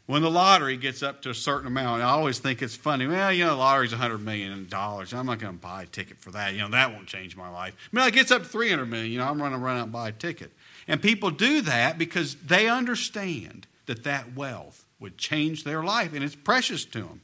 When 0.07 0.23
the 0.23 0.31
lottery 0.31 0.77
gets 0.77 1.03
up 1.03 1.23
to 1.23 1.31
a 1.31 1.35
certain 1.35 1.67
amount, 1.67 2.03
I 2.03 2.11
always 2.11 2.39
think 2.39 2.61
it's 2.61 2.75
funny. 2.75 3.07
Well, 3.07 3.33
you 3.33 3.45
know, 3.45 3.51
the 3.51 3.57
lottery's 3.57 3.93
$100 3.93 4.21
million. 4.21 4.69
I'm 4.73 5.27
not 5.27 5.39
going 5.39 5.55
to 5.55 5.61
buy 5.61 5.85
a 5.85 5.87
ticket 5.87 6.19
for 6.19 6.31
that. 6.33 6.53
You 6.53 6.61
know, 6.61 6.69
that 6.71 6.93
won't 6.93 7.07
change 7.07 7.37
my 7.37 7.49
life. 7.49 7.75
I 7.93 7.97
mean, 7.97 8.09
it 8.09 8.15
gets 8.15 8.31
up 8.31 8.43
to 8.43 8.49
300 8.49 8.87
million. 8.87 9.13
You 9.13 9.19
know, 9.19 9.27
I'm 9.27 9.39
going 9.39 9.53
to 9.53 9.59
run 9.59 9.79
out 9.79 9.85
and 9.85 9.93
buy 9.93 10.09
a 10.09 10.13
ticket. 10.13 10.53
And 10.89 11.01
people 11.01 11.31
do 11.31 11.61
that 11.63 11.99
because 11.99 12.35
they 12.35 12.69
understand 12.69 13.67
that 13.87 14.05
that 14.05 14.35
wealth 14.35 14.85
would 14.99 15.19
change 15.19 15.65
their 15.65 15.83
life 15.83 16.13
and 16.15 16.25
it's 16.25 16.37
precious 16.37 16.85
to 16.87 17.03
them. 17.03 17.21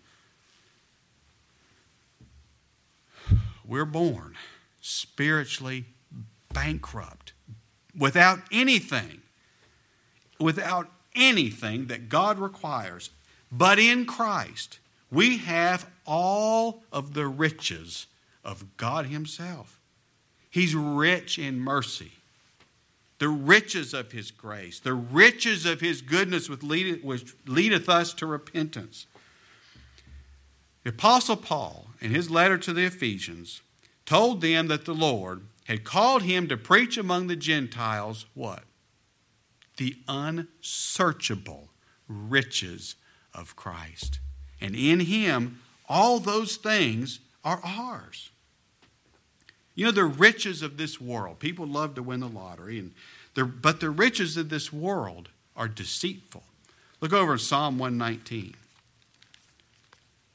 We're 3.69 3.85
born 3.85 4.35
spiritually 4.81 5.85
bankrupt 6.53 7.33
without 7.97 8.41
anything, 8.51 9.21
without 10.41 10.89
anything 11.15 11.87
that 11.87 12.09
God 12.09 12.39
requires. 12.39 13.11
But 13.53 13.79
in 13.79 14.07
Christ, 14.07 14.79
we 15.11 15.39
have 15.39 15.89
all 16.07 16.83
of 16.91 17.15
the 17.15 17.27
riches 17.27 18.07
of 18.45 18.77
God 18.77 19.07
Himself. 19.07 19.79
He's 20.51 20.75
rich 20.75 21.39
in 21.39 21.61
mercy, 21.61 22.13
the 23.19 23.29
riches 23.29 23.93
of 23.93 24.13
His 24.13 24.31
grace, 24.31 24.81
the 24.81 24.95
riches 24.95 25.67
of 25.67 25.81
His 25.81 26.01
goodness, 26.01 26.49
which 26.49 27.35
leadeth 27.47 27.89
us 27.89 28.15
to 28.15 28.27
repentance. 28.27 29.07
The 30.89 30.95
Apostle 30.95 31.37
Paul, 31.37 31.89
in 32.01 32.13
his 32.13 32.31
letter 32.31 32.57
to 32.57 32.73
the 32.73 32.87
Ephesians, 32.87 33.61
told 34.07 34.41
them 34.41 34.69
that 34.69 34.87
the 34.87 34.95
Lord 34.95 35.43
had 35.65 35.85
called 35.85 36.23
him 36.23 36.49
to 36.49 36.57
preach 36.57 36.97
among 36.97 37.27
the 37.27 37.37
Gentiles 37.37 38.25
what? 38.33 38.63
The 39.77 39.97
unsearchable 40.09 41.69
riches 42.09 42.95
of 43.35 43.55
Christ. 43.55 44.21
And 44.63 44.75
in 44.75 45.01
him, 45.01 45.61
all 45.91 46.21
those 46.21 46.57
things 46.57 47.21
are 47.45 47.61
ours. 47.63 48.31
You 49.75 49.85
know, 49.85 49.93
the 49.93 50.07
riches 50.07 50.63
of 50.63 50.79
this 50.79 50.99
world, 50.99 51.39
people 51.39 51.67
love 51.67 51.97
to 51.97 52.03
win 52.03 52.21
the 52.21 52.29
lottery, 52.29 52.79
and 52.79 52.95
but 53.61 53.81
the 53.81 53.91
riches 53.91 54.39
of 54.39 54.49
this 54.49 54.73
world 54.73 55.29
are 55.55 55.69
deceitful. 55.69 56.45
Look 57.03 57.13
over 57.13 57.37
Psalm 57.37 57.79
119. 57.79 58.55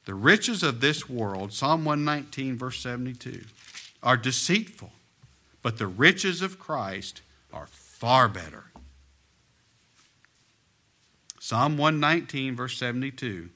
The 0.06 0.14
riches 0.14 0.64
of 0.64 0.82
this 0.82 1.08
world, 1.08 1.54
Psalm 1.54 1.86
119, 1.86 2.58
verse 2.58 2.80
72, 2.80 3.44
are 4.02 4.18
deceitful, 4.18 4.92
but 5.62 5.78
the 5.78 5.88
riches 5.88 6.42
of 6.42 6.60
Christ 6.60 7.22
are 7.54 7.68
far 7.68 8.28
better. 8.28 8.66
Psalm 11.40 11.78
119, 11.78 12.56
verse 12.56 12.78
72. 12.78 13.50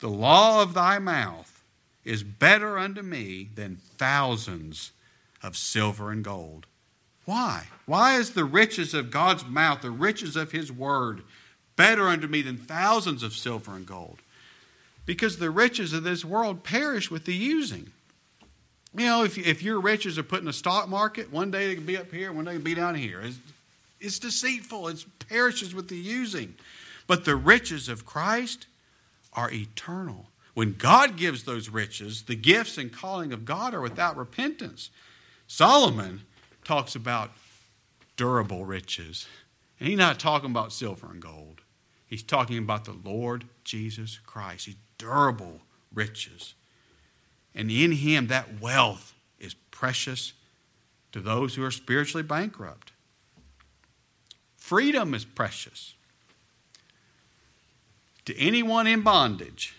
The 0.00 0.08
law 0.08 0.62
of 0.62 0.74
thy 0.74 0.98
mouth 0.98 1.62
is 2.04 2.24
better 2.24 2.76
unto 2.76 3.02
me 3.02 3.50
than 3.54 3.76
thousands 3.96 4.90
of 5.42 5.56
silver 5.56 6.10
and 6.10 6.24
gold. 6.24 6.66
Why? 7.24 7.68
Why 7.86 8.16
is 8.16 8.30
the 8.30 8.44
riches 8.44 8.94
of 8.94 9.12
God's 9.12 9.44
mouth, 9.44 9.82
the 9.82 9.92
riches 9.92 10.34
of 10.34 10.50
his 10.50 10.72
word, 10.72 11.22
better 11.76 12.08
unto 12.08 12.26
me 12.26 12.42
than 12.42 12.56
thousands 12.56 13.22
of 13.22 13.32
silver 13.32 13.76
and 13.76 13.86
gold? 13.86 14.21
Because 15.04 15.38
the 15.38 15.50
riches 15.50 15.92
of 15.92 16.04
this 16.04 16.24
world 16.24 16.62
perish 16.62 17.10
with 17.10 17.24
the 17.24 17.34
using. 17.34 17.90
You 18.94 19.06
know, 19.06 19.24
if, 19.24 19.38
if 19.38 19.62
your 19.62 19.80
riches 19.80 20.18
are 20.18 20.22
put 20.22 20.40
in 20.40 20.44
the 20.44 20.52
stock 20.52 20.88
market, 20.88 21.32
one 21.32 21.50
day 21.50 21.68
they 21.68 21.74
can 21.74 21.86
be 21.86 21.96
up 21.96 22.10
here, 22.12 22.32
one 22.32 22.44
day 22.44 22.52
they 22.52 22.56
can 22.56 22.64
be 22.64 22.74
down 22.74 22.94
here. 22.94 23.20
It's, 23.20 23.38
it's 24.00 24.18
deceitful, 24.18 24.88
it 24.88 25.04
perishes 25.28 25.74
with 25.74 25.88
the 25.88 25.96
using. 25.96 26.54
But 27.06 27.24
the 27.24 27.36
riches 27.36 27.88
of 27.88 28.04
Christ 28.04 28.66
are 29.32 29.50
eternal. 29.50 30.26
When 30.54 30.74
God 30.74 31.16
gives 31.16 31.44
those 31.44 31.70
riches, 31.70 32.24
the 32.24 32.34
gifts 32.36 32.76
and 32.76 32.92
calling 32.92 33.32
of 33.32 33.44
God 33.44 33.74
are 33.74 33.80
without 33.80 34.16
repentance. 34.16 34.90
Solomon 35.46 36.22
talks 36.64 36.94
about 36.94 37.30
durable 38.16 38.64
riches. 38.66 39.26
And 39.80 39.88
he's 39.88 39.98
not 39.98 40.20
talking 40.20 40.50
about 40.50 40.72
silver 40.72 41.08
and 41.10 41.20
gold. 41.20 41.62
He's 42.06 42.22
talking 42.22 42.58
about 42.58 42.84
the 42.84 42.96
Lord 43.04 43.46
Jesus 43.64 44.18
Christ. 44.26 44.66
He's 44.66 44.76
durable 45.02 45.60
riches. 45.92 46.54
And 47.54 47.70
in 47.70 47.92
him, 47.92 48.28
that 48.28 48.60
wealth 48.60 49.14
is 49.40 49.54
precious 49.72 50.32
to 51.10 51.20
those 51.20 51.56
who 51.56 51.64
are 51.64 51.72
spiritually 51.72 52.22
bankrupt. 52.22 52.92
Freedom 54.56 55.12
is 55.12 55.24
precious. 55.24 55.94
To 58.26 58.38
anyone 58.38 58.86
in 58.86 59.02
bondage, 59.02 59.74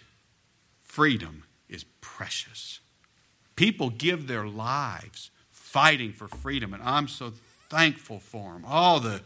freedom 0.83 1.45
is 1.69 1.85
precious. 2.01 2.81
People 3.55 3.89
give 3.89 4.27
their 4.27 4.45
lives 4.45 5.31
fighting 5.51 6.11
for 6.11 6.27
freedom. 6.27 6.73
And 6.73 6.83
I'm 6.83 7.07
so 7.07 7.31
thankful 7.69 8.19
for 8.19 8.53
them. 8.53 8.65
All 8.67 8.99
the, 8.99 9.21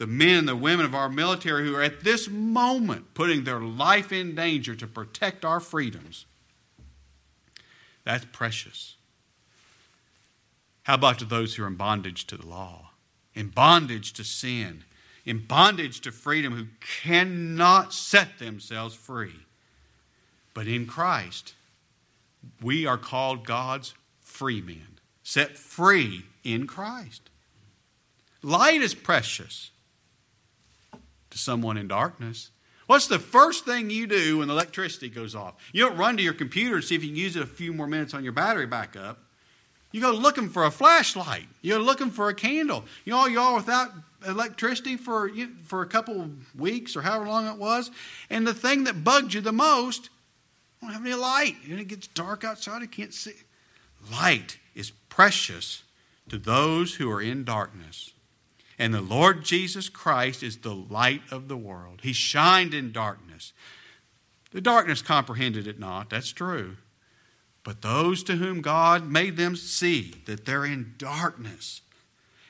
the 0.00 0.06
men 0.06 0.46
the 0.46 0.56
women 0.56 0.86
of 0.86 0.94
our 0.94 1.10
military 1.10 1.66
who 1.66 1.76
are 1.76 1.82
at 1.82 2.04
this 2.04 2.26
moment 2.26 3.12
putting 3.12 3.44
their 3.44 3.60
life 3.60 4.10
in 4.10 4.34
danger 4.34 4.74
to 4.74 4.86
protect 4.86 5.44
our 5.44 5.60
freedoms. 5.60 6.24
That's 8.02 8.24
precious. 8.32 8.96
How 10.84 10.94
about 10.94 11.18
to 11.18 11.26
those 11.26 11.54
who 11.54 11.64
are 11.64 11.66
in 11.66 11.74
bondage 11.74 12.26
to 12.28 12.38
the 12.38 12.46
law, 12.46 12.92
in 13.34 13.48
bondage 13.48 14.14
to 14.14 14.24
sin, 14.24 14.84
in 15.26 15.44
bondage 15.46 16.00
to 16.00 16.12
freedom, 16.12 16.54
who 16.54 16.68
cannot 16.80 17.92
set 17.92 18.38
themselves 18.38 18.94
free? 18.94 19.40
But 20.54 20.66
in 20.66 20.86
Christ, 20.86 21.52
we 22.62 22.86
are 22.86 22.96
called 22.96 23.44
God's 23.44 23.92
free 24.22 24.62
men 24.62 24.98
set 25.22 25.58
free 25.58 26.24
in 26.42 26.66
Christ. 26.66 27.28
Light 28.42 28.80
is 28.80 28.94
precious 28.94 29.70
to 31.30 31.38
someone 31.38 31.76
in 31.76 31.88
darkness. 31.88 32.50
What's 32.86 33.06
the 33.06 33.20
first 33.20 33.64
thing 33.64 33.88
you 33.88 34.06
do 34.08 34.38
when 34.38 34.48
the 34.48 34.54
electricity 34.54 35.08
goes 35.08 35.34
off? 35.34 35.54
You 35.72 35.84
don't 35.84 35.96
run 35.96 36.16
to 36.16 36.22
your 36.22 36.32
computer 36.34 36.76
and 36.76 36.84
see 36.84 36.96
if 36.96 37.04
you 37.04 37.10
can 37.10 37.16
use 37.16 37.36
it 37.36 37.42
a 37.42 37.46
few 37.46 37.72
more 37.72 37.86
minutes 37.86 38.14
on 38.14 38.24
your 38.24 38.32
battery 38.32 38.66
backup. 38.66 39.20
You 39.92 40.00
go 40.00 40.10
looking 40.10 40.48
for 40.48 40.64
a 40.64 40.70
flashlight. 40.70 41.46
You're 41.62 41.78
looking 41.78 42.10
for 42.10 42.28
a 42.28 42.34
candle. 42.34 42.84
You 43.04 43.12
know, 43.12 43.26
you're 43.26 43.54
without 43.54 43.92
electricity 44.26 44.96
for, 44.96 45.30
for 45.64 45.82
a 45.82 45.86
couple 45.86 46.30
weeks 46.56 46.96
or 46.96 47.02
however 47.02 47.26
long 47.26 47.46
it 47.46 47.58
was. 47.58 47.90
And 48.28 48.46
the 48.46 48.54
thing 48.54 48.84
that 48.84 49.04
bugged 49.04 49.34
you 49.34 49.40
the 49.40 49.52
most, 49.52 50.10
I 50.82 50.86
don't 50.86 50.94
have 50.94 51.04
any 51.06 51.14
light. 51.14 51.56
And 51.68 51.80
it 51.80 51.88
gets 51.88 52.06
dark 52.08 52.44
outside. 52.44 52.82
I 52.82 52.86
can't 52.86 53.14
see. 53.14 53.34
Light 54.10 54.58
is 54.74 54.90
precious 55.08 55.84
to 56.28 56.38
those 56.38 56.94
who 56.96 57.10
are 57.10 57.20
in 57.20 57.44
darkness. 57.44 58.12
And 58.80 58.94
the 58.94 59.02
Lord 59.02 59.44
Jesus 59.44 59.90
Christ 59.90 60.42
is 60.42 60.56
the 60.56 60.74
light 60.74 61.20
of 61.30 61.48
the 61.48 61.56
world. 61.56 62.00
He 62.02 62.14
shined 62.14 62.72
in 62.72 62.92
darkness. 62.92 63.52
The 64.52 64.62
darkness 64.62 65.02
comprehended 65.02 65.66
it 65.66 65.78
not, 65.78 66.08
that's 66.08 66.32
true. 66.32 66.78
But 67.62 67.82
those 67.82 68.22
to 68.22 68.36
whom 68.36 68.62
God 68.62 69.06
made 69.06 69.36
them 69.36 69.54
see 69.54 70.22
that 70.24 70.46
they're 70.46 70.64
in 70.64 70.94
darkness. 70.96 71.82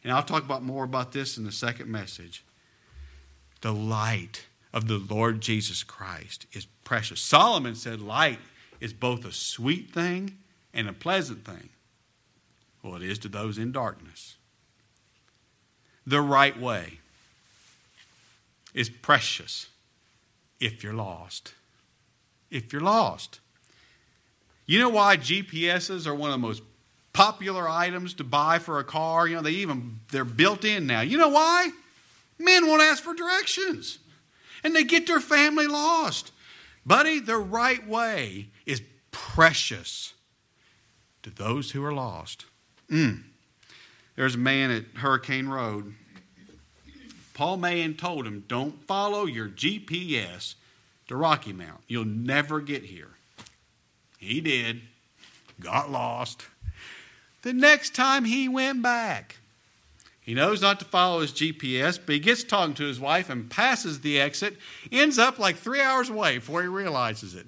And 0.05 0.12
I'll 0.12 0.23
talk 0.23 0.45
about 0.45 0.62
more 0.62 0.85
about 0.85 1.11
this 1.11 1.37
in 1.37 1.43
the 1.43 1.51
second 1.51 1.90
message. 1.90 2.45
The 3.61 3.75
light 3.75 4.47
of 4.73 4.87
the 4.87 4.99
Lord 4.99 5.40
Jesus 5.40 5.83
Christ 5.83 6.47
is 6.53 6.66
precious. 6.85 7.21
Solomon 7.21 7.75
said 7.75 8.01
light 8.01 8.38
is 8.79 8.93
both 8.93 9.25
a 9.25 9.33
sweet 9.33 9.90
thing 9.90 10.38
and 10.73 10.88
a 10.88 10.93
pleasant 10.93 11.45
thing. 11.45 11.71
Well, 12.85 12.95
it 12.95 13.03
is 13.03 13.19
to 13.19 13.29
those 13.29 13.59
in 13.59 13.73
darkness. 13.73 14.37
The 16.07 16.21
right 16.21 16.59
way 16.59 16.99
is 18.75 18.89
precious 18.89 19.69
if 20.59 20.83
you're 20.83 20.95
lost. 20.95 21.55
If 22.51 22.73
you're 22.73 22.83
lost. 22.83 23.41
You 24.67 24.79
know 24.79 24.89
why 24.89 25.17
GPSs 25.17 26.07
are 26.07 26.15
one 26.15 26.31
of 26.31 26.35
the 26.35 26.47
most 26.47 26.63
popular 27.13 27.69
items 27.69 28.15
to 28.15 28.25
buy 28.25 28.59
for 28.59 28.79
a 28.79 28.85
car? 28.85 29.27
You 29.27 29.37
know, 29.37 29.43
they 29.43 29.51
even 29.51 30.01
they're 30.11 30.25
built 30.25 30.65
in 30.65 30.87
now. 30.87 31.01
You 31.01 31.19
know 31.19 31.29
why? 31.29 31.71
Men 32.39 32.67
won't 32.67 32.83
ask 32.83 33.03
for 33.03 33.15
directions. 33.15 33.99
And 34.63 34.75
they 34.75 34.85
get 34.85 35.07
their 35.07 35.21
family 35.21 35.67
lost. 35.67 36.33
Buddy, 36.85 37.19
the 37.19 37.37
right 37.37 37.87
way 37.87 38.49
is 38.67 38.83
precious 39.11 40.15
to 41.23 41.31
those 41.31 41.73
who 41.73 41.85
are 41.85 41.93
lost. 41.93 42.47
Mm. 42.91 43.25
There's 44.16 44.35
a 44.35 44.38
man 44.38 44.70
at 44.70 44.85
Hurricane 44.96 45.49
Road. 45.49 45.94
Paul 47.35 47.57
Mahan 47.57 47.94
told 47.94 48.27
him, 48.27 48.44
Don't 48.49 48.87
follow 48.87 49.25
your 49.25 49.49
GPS 49.49 50.55
to 51.09 51.16
Rocky 51.16 51.53
Mount. 51.53 51.81
You'll 51.88 52.05
never 52.05 52.61
get 52.61 52.85
here. 52.85 53.12
He 54.18 54.40
did, 54.40 54.83
got 55.59 55.90
lost. 55.90 56.46
The 57.42 57.55
next 57.55 57.94
time 57.94 58.27
he 58.27 58.49
went 58.49 58.83
back, 58.83 59.38
he 60.20 60.35
knows 60.35 60.61
not 60.61 60.79
to 60.81 60.85
follow 60.85 61.20
his 61.20 61.33
GPS, 61.33 61.99
but 62.05 62.12
he 62.12 62.18
gets 62.18 62.44
talking 62.44 62.75
to 62.75 62.85
his 62.85 63.01
wife 63.01 63.31
and 63.31 63.51
passes 63.51 64.01
the 64.01 64.20
exit, 64.20 64.59
ends 64.92 65.18
up 65.18 65.38
like 65.38 65.57
three 65.57 65.81
hours 65.81 66.11
away 66.11 66.37
before 66.37 66.61
he 66.61 66.68
realizes 66.68 67.35
it. 67.35 67.46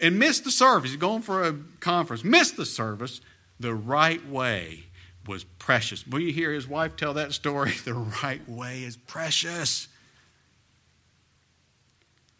And 0.00 0.18
missed 0.18 0.44
the 0.44 0.50
service. 0.50 0.90
He's 0.90 0.98
going 0.98 1.22
for 1.22 1.44
a 1.44 1.54
conference, 1.80 2.24
missed 2.24 2.56
the 2.56 2.64
service, 2.64 3.20
the 3.60 3.74
right 3.74 4.26
way 4.26 4.84
was 5.28 5.44
precious. 5.44 6.06
Will 6.06 6.20
you 6.20 6.32
hear 6.32 6.52
his 6.52 6.66
wife 6.66 6.96
tell 6.96 7.14
that 7.14 7.32
story? 7.32 7.72
The 7.84 7.94
right 7.94 8.46
way 8.48 8.82
is 8.82 8.96
precious. 8.96 9.88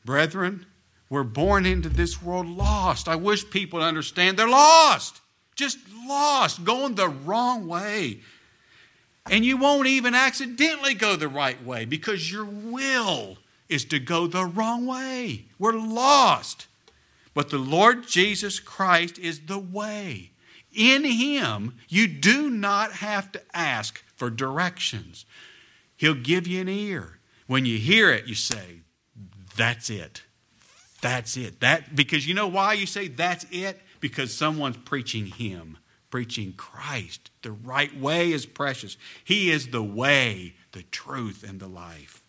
Brethren, 0.04 0.66
we're 1.10 1.22
born 1.22 1.66
into 1.66 1.88
this 1.88 2.22
world 2.22 2.46
lost. 2.46 3.08
I 3.08 3.16
wish 3.16 3.50
people 3.50 3.82
understand 3.82 4.38
they're 4.38 4.48
lost. 4.48 5.20
Just 5.54 5.78
lost, 6.06 6.64
going 6.64 6.94
the 6.94 7.08
wrong 7.08 7.66
way. 7.66 8.20
And 9.30 9.44
you 9.44 9.56
won't 9.56 9.86
even 9.86 10.14
accidentally 10.14 10.94
go 10.94 11.16
the 11.16 11.28
right 11.28 11.62
way 11.64 11.84
because 11.84 12.32
your 12.32 12.44
will 12.44 13.38
is 13.68 13.84
to 13.86 13.98
go 13.98 14.26
the 14.26 14.46
wrong 14.46 14.86
way. 14.86 15.44
We're 15.58 15.72
lost. 15.72 16.66
But 17.34 17.50
the 17.50 17.58
Lord 17.58 18.06
Jesus 18.06 18.60
Christ 18.60 19.18
is 19.18 19.40
the 19.40 19.58
way. 19.58 20.30
In 20.72 21.04
Him, 21.04 21.76
you 21.88 22.06
do 22.06 22.50
not 22.50 22.92
have 22.92 23.32
to 23.32 23.40
ask 23.54 24.02
for 24.14 24.30
directions. 24.30 25.24
He'll 25.96 26.14
give 26.14 26.46
you 26.46 26.60
an 26.60 26.68
ear. 26.68 27.18
When 27.46 27.64
you 27.64 27.78
hear 27.78 28.10
it, 28.10 28.26
you 28.26 28.34
say, 28.34 28.80
That's 29.56 29.90
it. 29.90 30.22
That's 31.00 31.36
it. 31.36 31.60
That 31.60 31.94
because 31.94 32.26
you 32.26 32.34
know 32.34 32.48
why 32.48 32.72
you 32.72 32.86
say 32.86 33.08
that's 33.08 33.46
it? 33.50 33.80
Because 34.00 34.34
someone's 34.34 34.76
preaching 34.78 35.26
him, 35.26 35.78
preaching 36.10 36.54
Christ. 36.56 37.30
The 37.42 37.52
right 37.52 37.96
way 37.98 38.32
is 38.32 38.46
precious. 38.46 38.96
He 39.22 39.50
is 39.50 39.68
the 39.68 39.82
way, 39.82 40.54
the 40.72 40.82
truth, 40.82 41.44
and 41.48 41.60
the 41.60 41.68
life. 41.68 42.22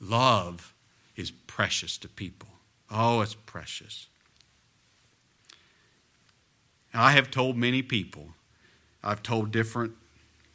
Love 0.00 0.74
is 1.16 1.30
precious 1.30 1.98
to 1.98 2.08
people. 2.08 2.48
Oh, 2.90 3.20
it's 3.20 3.34
precious. 3.34 4.06
I 6.92 7.12
have 7.12 7.30
told 7.30 7.56
many 7.56 7.82
people, 7.82 8.28
I've 9.02 9.22
told 9.22 9.52
different, 9.52 9.92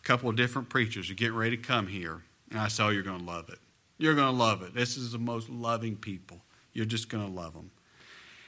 couple 0.03 0.29
of 0.29 0.35
different 0.35 0.69
preachers 0.69 1.07
who 1.07 1.15
get 1.15 1.33
ready 1.33 1.57
to 1.57 1.63
come 1.63 1.87
here, 1.87 2.21
and 2.51 2.59
I 2.59 2.67
say, 2.67 2.83
oh, 2.83 2.89
you're 2.89 3.03
going 3.03 3.19
to 3.19 3.25
love 3.25 3.49
it. 3.49 3.59
You're 3.97 4.15
going 4.15 4.31
to 4.31 4.37
love 4.37 4.61
it. 4.61 4.73
This 4.73 4.97
is 4.97 5.13
the 5.13 5.17
most 5.17 5.49
loving 5.49 5.95
people 5.95 6.41
You're 6.75 6.85
just 6.85 7.09
going 7.09 7.25
to 7.25 7.31
love 7.31 7.53
them. 7.53 7.71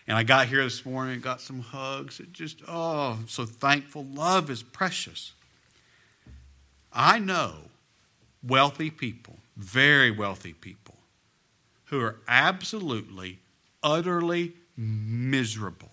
And 0.05 0.17
I 0.17 0.23
got 0.23 0.47
here 0.47 0.63
this 0.63 0.85
morning 0.85 1.15
and 1.15 1.23
got 1.23 1.41
some 1.41 1.61
hugs. 1.61 2.19
It 2.19 2.31
just, 2.33 2.61
oh, 2.67 3.17
I'm 3.19 3.27
so 3.27 3.45
thankful. 3.45 4.05
Love 4.05 4.49
is 4.49 4.61
precious. 4.61 5.33
I 6.93 7.19
know 7.19 7.53
wealthy 8.45 8.89
people, 8.89 9.37
very 9.55 10.11
wealthy 10.11 10.53
people, 10.53 10.95
who 11.85 12.01
are 12.01 12.17
absolutely, 12.27 13.39
utterly 13.81 14.53
miserable 14.75 15.89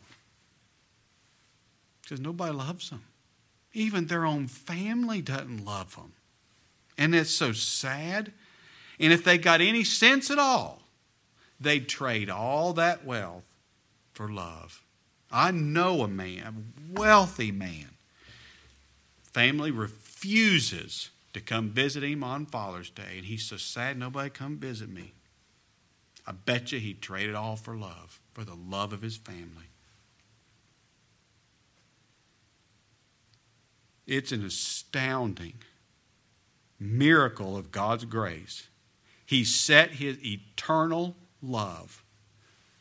because 2.04 2.20
nobody 2.20 2.52
loves 2.52 2.90
them. 2.90 3.04
Even 3.72 4.06
their 4.06 4.24
own 4.24 4.46
family 4.46 5.20
doesn't 5.20 5.64
love 5.64 5.96
them. 5.96 6.12
And 6.96 7.14
it's 7.14 7.30
so 7.30 7.52
sad. 7.52 8.32
And 9.00 9.12
if 9.12 9.24
they 9.24 9.38
got 9.38 9.60
any 9.60 9.82
sense 9.82 10.30
at 10.30 10.38
all, 10.38 10.82
they'd 11.58 11.88
trade 11.88 12.30
all 12.30 12.72
that 12.74 13.04
wealth 13.04 13.44
for 14.12 14.28
love. 14.28 14.82
I 15.30 15.50
know 15.50 16.02
a 16.02 16.08
man, 16.08 16.74
a 16.94 17.00
wealthy 17.00 17.50
man. 17.50 17.90
Family 19.24 19.72
refuses 19.72 21.10
to 21.32 21.40
come 21.40 21.70
visit 21.70 22.04
him 22.04 22.22
on 22.22 22.46
Father's 22.46 22.90
Day, 22.90 23.16
and 23.16 23.24
he's 23.24 23.44
so 23.44 23.56
sad 23.56 23.98
nobody 23.98 24.30
come 24.30 24.58
visit 24.58 24.88
me. 24.88 25.14
I 26.24 26.32
bet 26.32 26.70
you 26.70 26.78
he'd 26.78 27.02
trade 27.02 27.28
it 27.28 27.34
all 27.34 27.56
for 27.56 27.76
love, 27.76 28.20
for 28.32 28.44
the 28.44 28.54
love 28.54 28.92
of 28.92 29.02
his 29.02 29.16
family. 29.16 29.73
It's 34.06 34.32
an 34.32 34.44
astounding 34.44 35.54
miracle 36.78 37.56
of 37.56 37.70
God's 37.70 38.04
grace. 38.04 38.68
He 39.24 39.44
set 39.44 39.92
his 39.92 40.22
eternal 40.24 41.16
love 41.42 42.04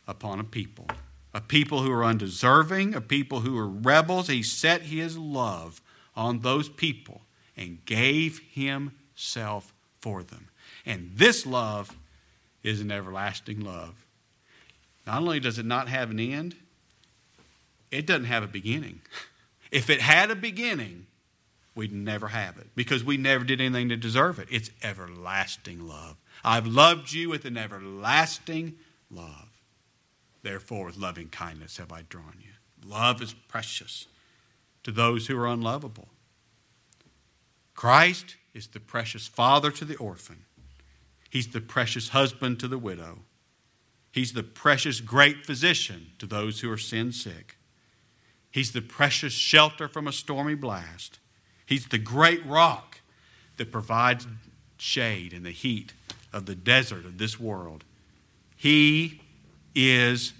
upon 0.08 0.40
a 0.40 0.44
people, 0.44 0.88
a 1.34 1.42
people 1.42 1.82
who 1.82 1.92
are 1.92 2.04
undeserving, 2.04 2.94
a 2.94 3.02
people 3.02 3.42
who 3.42 3.58
are 3.58 3.68
rebels. 3.68 4.28
He 4.28 4.44
set 4.44 4.84
his 4.84 5.18
love 5.18 5.82
on 6.16 6.40
those 6.40 6.68
people 6.68 7.22
and 7.56 7.86
gave 7.86 8.42
himself 8.52 9.74
for 10.02 10.24
them. 10.24 10.50
And 10.86 11.12
this 11.16 11.46
love 11.46 11.96
is 12.62 12.82
an 12.82 12.92
everlasting 12.92 13.62
love. 13.62 14.06
Not 15.06 15.22
only 15.22 15.40
does 15.40 15.58
it 15.58 15.66
not 15.66 15.88
have 15.88 16.12
an 16.12 16.20
end, 16.20 16.56
it 17.92 18.06
doesn't 18.06 18.26
have 18.26 18.44
a 18.44 18.48
beginning. 18.48 19.02
If 19.72 19.90
it 19.90 20.02
had 20.02 20.30
a 20.30 20.36
beginning, 20.36 21.08
we'd 21.76 21.92
never 21.92 22.30
have 22.30 22.58
it 22.58 22.68
because 22.76 23.04
we 23.04 23.18
never 23.18 23.44
did 23.44 23.60
anything 23.60 23.90
to 23.90 23.98
deserve 23.98 24.40
it. 24.40 24.48
It's 24.52 24.72
everlasting 24.82 25.88
love. 25.88 26.18
I've 26.44 26.68
loved 26.68 27.14
you 27.14 27.30
with 27.30 27.46
an 27.46 27.58
everlasting 27.58 28.76
love. 29.10 29.50
Therefore, 30.42 30.86
with 30.86 30.98
loving 30.98 31.30
kindness 31.30 31.78
have 31.78 31.92
I 31.92 32.04
drawn 32.08 32.36
you. 32.40 32.52
Love 32.86 33.22
is 33.22 33.34
precious 33.34 34.08
to 34.84 34.92
those 34.92 35.28
who 35.28 35.40
are 35.40 35.48
unlovable. 35.48 36.10
Christ 37.74 38.36
is 38.54 38.68
the 38.68 38.80
precious 38.80 39.28
father 39.28 39.72
to 39.72 39.86
the 39.86 39.96
orphan, 39.96 40.46
He's 41.30 41.48
the 41.48 41.62
precious 41.62 42.10
husband 42.10 42.60
to 42.60 42.68
the 42.68 42.78
widow, 42.78 43.20
He's 44.12 44.34
the 44.34 44.44
precious 44.44 45.02
great 45.02 45.46
physician 45.46 46.12
to 46.20 46.28
those 46.28 46.60
who 46.60 46.72
are 46.72 46.78
sin 46.78 47.12
sick. 47.12 47.58
He's 48.52 48.72
the 48.72 48.82
precious 48.82 49.34
shelter 49.34 49.88
from 49.88 50.08
a 50.08 50.12
stormy 50.12 50.54
blast. 50.54 51.18
He's 51.66 51.88
the 51.88 51.98
great 51.98 52.46
rock 52.46 53.02
that 53.58 53.72
provides 53.72 54.28
shade 54.78 55.34
in 55.34 55.44
the 55.44 55.52
heat 55.52 55.94
of 56.32 56.46
the 56.46 56.56
desert 56.56 57.06
of 57.06 57.18
this 57.18 57.40
world. 57.40 57.84
He 58.56 59.22
is 59.76 60.34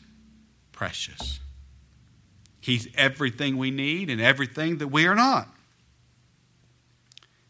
precious. 0.72 1.40
He's 2.60 2.88
everything 2.96 3.58
we 3.58 3.72
need 3.72 4.10
and 4.10 4.22
everything 4.22 4.78
that 4.78 4.88
we 4.88 5.06
are 5.06 5.16
not. 5.16 5.50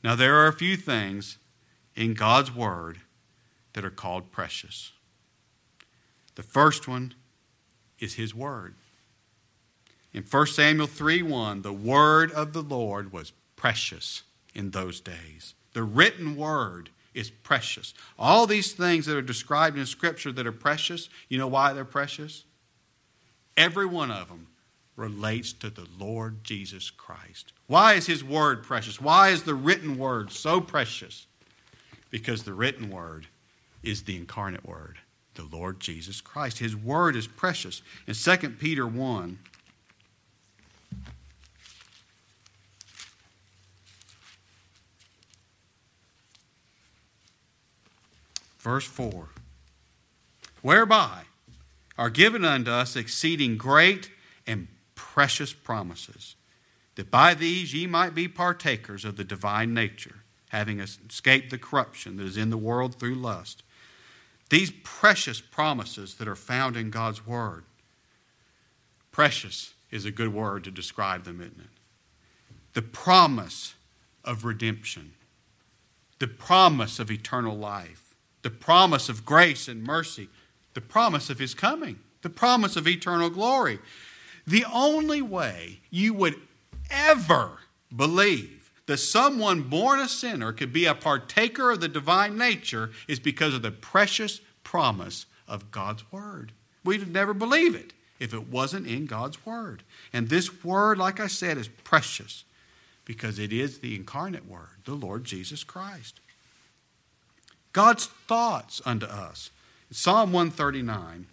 Now, 0.03 0.15
there 0.15 0.35
are 0.37 0.47
a 0.47 0.53
few 0.53 0.75
things 0.75 1.37
in 1.95 2.13
God's 2.13 2.53
Word 2.53 2.99
that 3.73 3.85
are 3.85 3.89
called 3.89 4.31
precious. 4.31 4.91
The 6.35 6.43
first 6.43 6.87
one 6.87 7.13
is 7.99 8.15
His 8.15 8.35
Word. 8.35 8.75
In 10.13 10.23
1 10.23 10.47
Samuel 10.47 10.87
3 10.87 11.23
1, 11.23 11.61
the 11.61 11.73
Word 11.73 12.31
of 12.31 12.53
the 12.53 12.61
Lord 12.61 13.13
was 13.13 13.31
precious 13.63 14.23
in 14.53 14.71
those 14.71 14.99
days. 14.99 15.53
The 15.71 15.83
written 15.83 16.35
Word 16.35 16.89
is 17.13 17.29
precious. 17.29 17.93
All 18.19 18.45
these 18.45 18.73
things 18.73 19.05
that 19.05 19.15
are 19.15 19.21
described 19.21 19.77
in 19.77 19.85
Scripture 19.85 20.33
that 20.33 20.45
are 20.45 20.51
precious, 20.51 21.07
you 21.29 21.37
know 21.37 21.47
why 21.47 21.71
they're 21.71 21.85
precious? 21.85 22.43
Every 23.55 23.85
one 23.85 24.11
of 24.11 24.27
them 24.27 24.47
relates 24.97 25.53
to 25.53 25.69
the 25.69 25.87
Lord 25.97 26.43
Jesus 26.43 26.89
Christ. 26.89 27.53
Why 27.67 27.93
is 27.93 28.05
His 28.05 28.21
Word 28.21 28.63
precious? 28.63 28.99
Why 28.99 29.29
is 29.29 29.43
the 29.43 29.55
written 29.55 29.97
Word 29.97 30.33
so 30.33 30.59
precious? 30.59 31.25
Because 32.09 32.43
the 32.43 32.53
written 32.53 32.89
Word 32.89 33.27
is 33.81 34.03
the 34.03 34.17
incarnate 34.17 34.67
Word, 34.67 34.97
the 35.35 35.47
Lord 35.49 35.79
Jesus 35.79 36.19
Christ. 36.19 36.59
His 36.59 36.75
Word 36.75 37.15
is 37.15 37.27
precious. 37.27 37.81
In 38.07 38.13
2 38.13 38.49
Peter 38.59 38.85
1, 38.85 39.39
verse 48.63 48.85
4 48.85 49.27
whereby 50.63 51.23
are 51.97 52.09
given 52.09 52.43
unto 52.43 52.71
us 52.71 52.95
exceeding 52.95 53.57
great 53.57 54.09
and 54.47 54.67
precious 54.95 55.53
promises, 55.53 56.35
that 56.95 57.11
by 57.11 57.35
these 57.35 57.73
ye 57.73 57.85
might 57.85 58.15
be 58.15 58.27
partakers 58.27 59.05
of 59.05 59.15
the 59.15 59.23
divine 59.23 59.73
nature, 59.73 60.23
having 60.49 60.79
escaped 60.79 61.51
the 61.51 61.57
corruption 61.57 62.17
that 62.17 62.25
is 62.25 62.37
in 62.37 62.49
the 62.49 62.57
world 62.57 62.95
through 62.95 63.13
lust. 63.13 63.61
These 64.49 64.71
precious 64.83 65.41
promises 65.41 66.15
that 66.15 66.27
are 66.27 66.35
found 66.35 66.77
in 66.77 66.89
God's 66.89 67.27
Word. 67.27 67.65
Precious 69.11 69.73
is 69.91 70.05
a 70.05 70.11
good 70.11 70.33
word 70.33 70.63
to 70.63 70.71
describe 70.71 71.23
them, 71.23 71.39
isn't 71.39 71.59
it? 71.59 71.69
The 72.73 72.81
promise 72.81 73.75
of 74.23 74.45
redemption, 74.45 75.13
the 76.17 76.27
promise 76.27 76.99
of 76.99 77.11
eternal 77.11 77.55
life, 77.55 78.02
the 78.43 78.51
promise 78.51 79.09
of 79.09 79.25
grace 79.25 79.67
and 79.67 79.83
mercy, 79.83 80.29
the 80.73 80.81
promise 80.81 81.29
of 81.29 81.39
His 81.39 81.53
coming, 81.53 81.99
the 82.21 82.29
promise 82.29 82.75
of 82.75 82.87
eternal 82.87 83.29
glory. 83.29 83.79
The 84.45 84.65
only 84.71 85.21
way 85.21 85.79
you 85.89 86.13
would 86.13 86.35
ever 86.91 87.59
believe 87.95 88.71
that 88.85 88.97
someone 88.97 89.63
born 89.63 89.99
a 89.99 90.07
sinner 90.07 90.51
could 90.51 90.73
be 90.73 90.85
a 90.85 90.93
partaker 90.93 91.71
of 91.71 91.79
the 91.79 91.87
divine 91.87 92.37
nature 92.37 92.91
is 93.07 93.19
because 93.19 93.53
of 93.53 93.61
the 93.61 93.71
precious 93.71 94.41
promise 94.63 95.25
of 95.47 95.71
God's 95.71 96.11
Word. 96.11 96.51
We'd 96.83 97.11
never 97.11 97.33
believe 97.33 97.75
it 97.75 97.93
if 98.19 98.33
it 98.33 98.49
wasn't 98.49 98.87
in 98.87 99.05
God's 99.05 99.45
Word. 99.45 99.83
And 100.11 100.27
this 100.27 100.63
Word, 100.63 100.97
like 100.97 101.19
I 101.19 101.27
said, 101.27 101.57
is 101.57 101.69
precious 101.69 102.43
because 103.05 103.39
it 103.39 103.53
is 103.53 103.79
the 103.79 103.95
incarnate 103.95 104.47
Word, 104.47 104.81
the 104.85 104.95
Lord 104.95 105.23
Jesus 105.23 105.63
Christ. 105.63 106.19
God's 107.73 108.05
thoughts 108.05 108.81
unto 108.85 109.05
us. 109.05 109.49
Psalm 109.91 110.31
139 110.31 111.27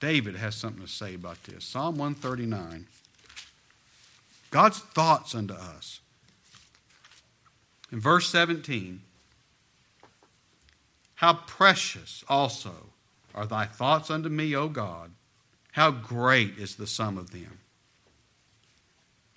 David 0.00 0.36
has 0.36 0.54
something 0.54 0.82
to 0.84 0.90
say 0.90 1.14
about 1.14 1.42
this. 1.44 1.64
Psalm 1.64 1.96
139. 1.96 2.86
God's 4.50 4.78
thoughts 4.78 5.34
unto 5.34 5.54
us. 5.54 6.00
In 7.90 8.00
verse 8.00 8.28
17, 8.28 9.00
how 11.14 11.32
precious 11.32 12.22
also 12.28 12.72
are 13.34 13.46
thy 13.46 13.64
thoughts 13.64 14.10
unto 14.10 14.28
me, 14.28 14.54
O 14.54 14.68
God. 14.68 15.12
How 15.72 15.90
great 15.90 16.58
is 16.58 16.76
the 16.76 16.86
sum 16.86 17.16
of 17.16 17.30
them. 17.30 17.60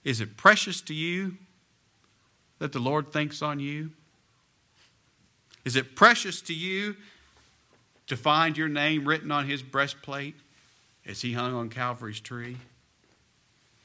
Is 0.04 0.20
it 0.20 0.38
precious 0.38 0.82
to 0.82 0.94
you 0.94 1.38
that 2.60 2.74
the 2.74 2.80
Lord 2.80 3.14
thinks 3.14 3.42
on 3.42 3.60
you? 3.60 3.92
Is 5.68 5.76
it 5.76 5.96
precious 5.96 6.42
to 6.42 6.54
you 6.54 6.96
to 8.08 8.18
find 8.18 8.58
your 8.58 8.70
name 8.70 9.08
written 9.08 9.32
on 9.32 9.48
his 9.48 9.62
breastplate? 9.62 10.36
as 11.08 11.22
he 11.22 11.34
hung 11.34 11.54
on 11.54 11.70
Calvary's 11.70 12.20
tree? 12.20 12.58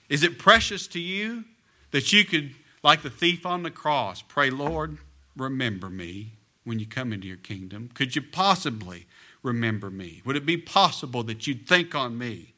Is 0.08 0.22
it 0.22 0.38
precious 0.38 0.86
to 0.88 0.98
you 0.98 1.44
that 1.92 2.12
you 2.12 2.24
could, 2.24 2.54
like 2.82 3.02
the 3.02 3.10
thief 3.10 3.46
on 3.46 3.62
the 3.62 3.70
cross, 3.70 4.20
pray, 4.22 4.50
Lord, 4.50 4.98
remember 5.36 5.88
me 5.88 6.32
when 6.64 6.78
you 6.78 6.86
come 6.86 7.12
into 7.12 7.28
your 7.28 7.36
kingdom? 7.36 7.90
Could 7.94 8.16
you 8.16 8.22
possibly 8.22 9.06
remember 9.42 9.88
me? 9.90 10.20
Would 10.24 10.36
it 10.36 10.44
be 10.44 10.56
possible 10.56 11.22
that 11.24 11.46
you'd 11.46 11.66
think 11.66 11.94
on 11.94 12.18
me? 12.18 12.54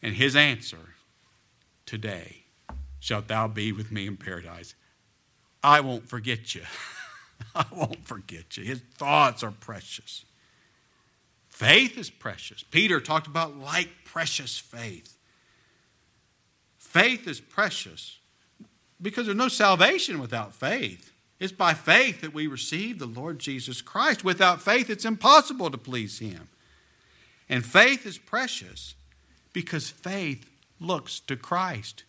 And 0.00 0.14
his 0.14 0.36
answer, 0.36 0.94
today 1.84 2.44
shalt 3.00 3.28
thou 3.28 3.48
be 3.48 3.72
with 3.72 3.90
me 3.90 4.06
in 4.06 4.16
paradise. 4.16 4.74
I 5.62 5.80
won't 5.80 6.08
forget 6.08 6.54
you. 6.54 6.62
I 7.54 7.66
won't 7.72 8.06
forget 8.06 8.56
you. 8.56 8.64
His 8.64 8.80
thoughts 8.96 9.42
are 9.42 9.50
precious. 9.50 10.24
Faith 11.48 11.98
is 11.98 12.10
precious. 12.10 12.62
Peter 12.62 13.00
talked 13.00 13.26
about 13.26 13.58
like 13.58 13.88
precious 14.04 14.58
faith. 14.58 15.16
Faith 16.78 17.26
is 17.26 17.40
precious 17.40 18.18
because 19.00 19.26
there's 19.26 19.36
no 19.36 19.48
salvation 19.48 20.20
without 20.20 20.54
faith. 20.54 21.12
It's 21.40 21.52
by 21.52 21.74
faith 21.74 22.20
that 22.20 22.34
we 22.34 22.46
receive 22.46 22.98
the 22.98 23.06
Lord 23.06 23.38
Jesus 23.38 23.80
Christ. 23.80 24.24
Without 24.24 24.60
faith, 24.60 24.90
it's 24.90 25.04
impossible 25.04 25.70
to 25.70 25.78
please 25.78 26.18
Him. 26.18 26.48
And 27.48 27.64
faith 27.64 28.06
is 28.06 28.18
precious 28.18 28.94
because 29.52 29.88
faith 29.88 30.48
looks 30.80 31.20
to 31.20 31.36
Christ, 31.36 32.04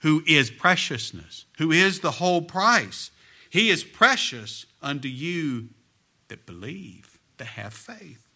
who 0.00 0.22
is 0.26 0.50
preciousness, 0.50 1.44
who 1.58 1.70
is 1.70 2.00
the 2.00 2.12
whole 2.12 2.42
price. 2.42 3.10
He 3.50 3.70
is 3.70 3.84
precious 3.84 4.66
unto 4.82 5.08
you 5.08 5.70
that 6.28 6.46
believe, 6.46 7.18
that 7.38 7.46
have 7.46 7.72
faith. 7.72 8.28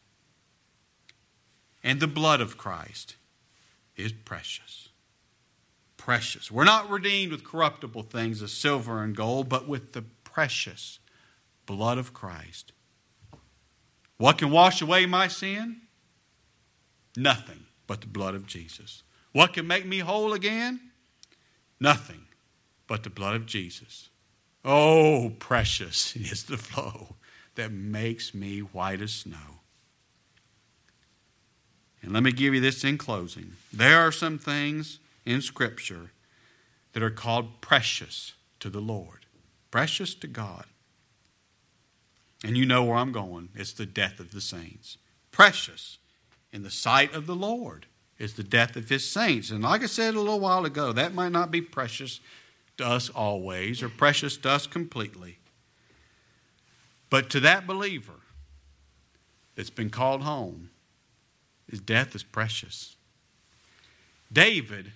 And 1.82 2.00
the 2.00 2.06
blood 2.06 2.40
of 2.40 2.56
Christ 2.56 3.16
is 3.96 4.12
precious. 4.12 4.88
Precious. 5.96 6.50
We're 6.50 6.64
not 6.64 6.88
redeemed 6.88 7.32
with 7.32 7.44
corruptible 7.44 8.04
things 8.04 8.42
as 8.42 8.52
silver 8.52 9.02
and 9.02 9.14
gold, 9.14 9.48
but 9.48 9.68
with 9.68 9.92
the 9.92 10.02
precious 10.24 10.98
blood 11.66 11.98
of 11.98 12.12
Christ. 12.12 12.72
What 14.16 14.38
can 14.38 14.50
wash 14.50 14.80
away 14.80 15.06
my 15.06 15.28
sin? 15.28 15.82
Nothing 17.16 17.66
but 17.86 18.00
the 18.00 18.06
blood 18.06 18.34
of 18.34 18.46
Jesus. 18.46 19.02
What 19.32 19.52
can 19.52 19.66
make 19.66 19.86
me 19.86 19.98
whole 19.98 20.32
again? 20.32 20.92
Nothing 21.80 22.26
but 22.86 23.02
the 23.02 23.10
blood 23.10 23.34
of 23.34 23.46
Jesus. 23.46 24.08
Oh, 24.64 25.32
precious 25.38 26.14
is 26.16 26.44
the 26.44 26.56
flow 26.56 27.16
that 27.54 27.72
makes 27.72 28.34
me 28.34 28.60
white 28.60 29.00
as 29.00 29.12
snow. 29.12 29.60
And 32.02 32.12
let 32.12 32.22
me 32.22 32.32
give 32.32 32.54
you 32.54 32.60
this 32.60 32.84
in 32.84 32.98
closing. 32.98 33.52
There 33.72 34.00
are 34.00 34.12
some 34.12 34.38
things 34.38 34.98
in 35.24 35.40
Scripture 35.40 36.10
that 36.92 37.02
are 37.02 37.10
called 37.10 37.60
precious 37.60 38.34
to 38.60 38.68
the 38.70 38.80
Lord, 38.80 39.26
precious 39.70 40.14
to 40.16 40.26
God. 40.26 40.64
And 42.44 42.56
you 42.56 42.66
know 42.66 42.82
where 42.82 42.96
I'm 42.96 43.12
going. 43.12 43.50
It's 43.54 43.72
the 43.72 43.86
death 43.86 44.18
of 44.18 44.32
the 44.32 44.40
saints. 44.40 44.98
Precious 45.30 45.98
in 46.52 46.64
the 46.64 46.70
sight 46.70 47.14
of 47.14 47.26
the 47.26 47.36
Lord 47.36 47.86
is 48.18 48.34
the 48.34 48.42
death 48.42 48.76
of 48.76 48.88
his 48.88 49.08
saints. 49.08 49.50
And 49.50 49.62
like 49.62 49.82
I 49.82 49.86
said 49.86 50.14
a 50.14 50.20
little 50.20 50.40
while 50.40 50.64
ago, 50.64 50.92
that 50.92 51.14
might 51.14 51.32
not 51.32 51.50
be 51.50 51.60
precious 51.60 52.20
to 52.78 52.86
us 52.86 53.10
always 53.10 53.82
or 53.82 53.88
precious 53.88 54.36
to 54.38 54.50
us 54.50 54.66
completely. 54.66 55.38
But 57.10 57.28
to 57.30 57.40
that 57.40 57.66
believer 57.66 58.20
that's 59.54 59.70
been 59.70 59.90
called 59.90 60.22
home, 60.22 60.70
his 61.70 61.80
death 61.80 62.14
is 62.14 62.22
precious. 62.22 62.96
David 64.32 64.92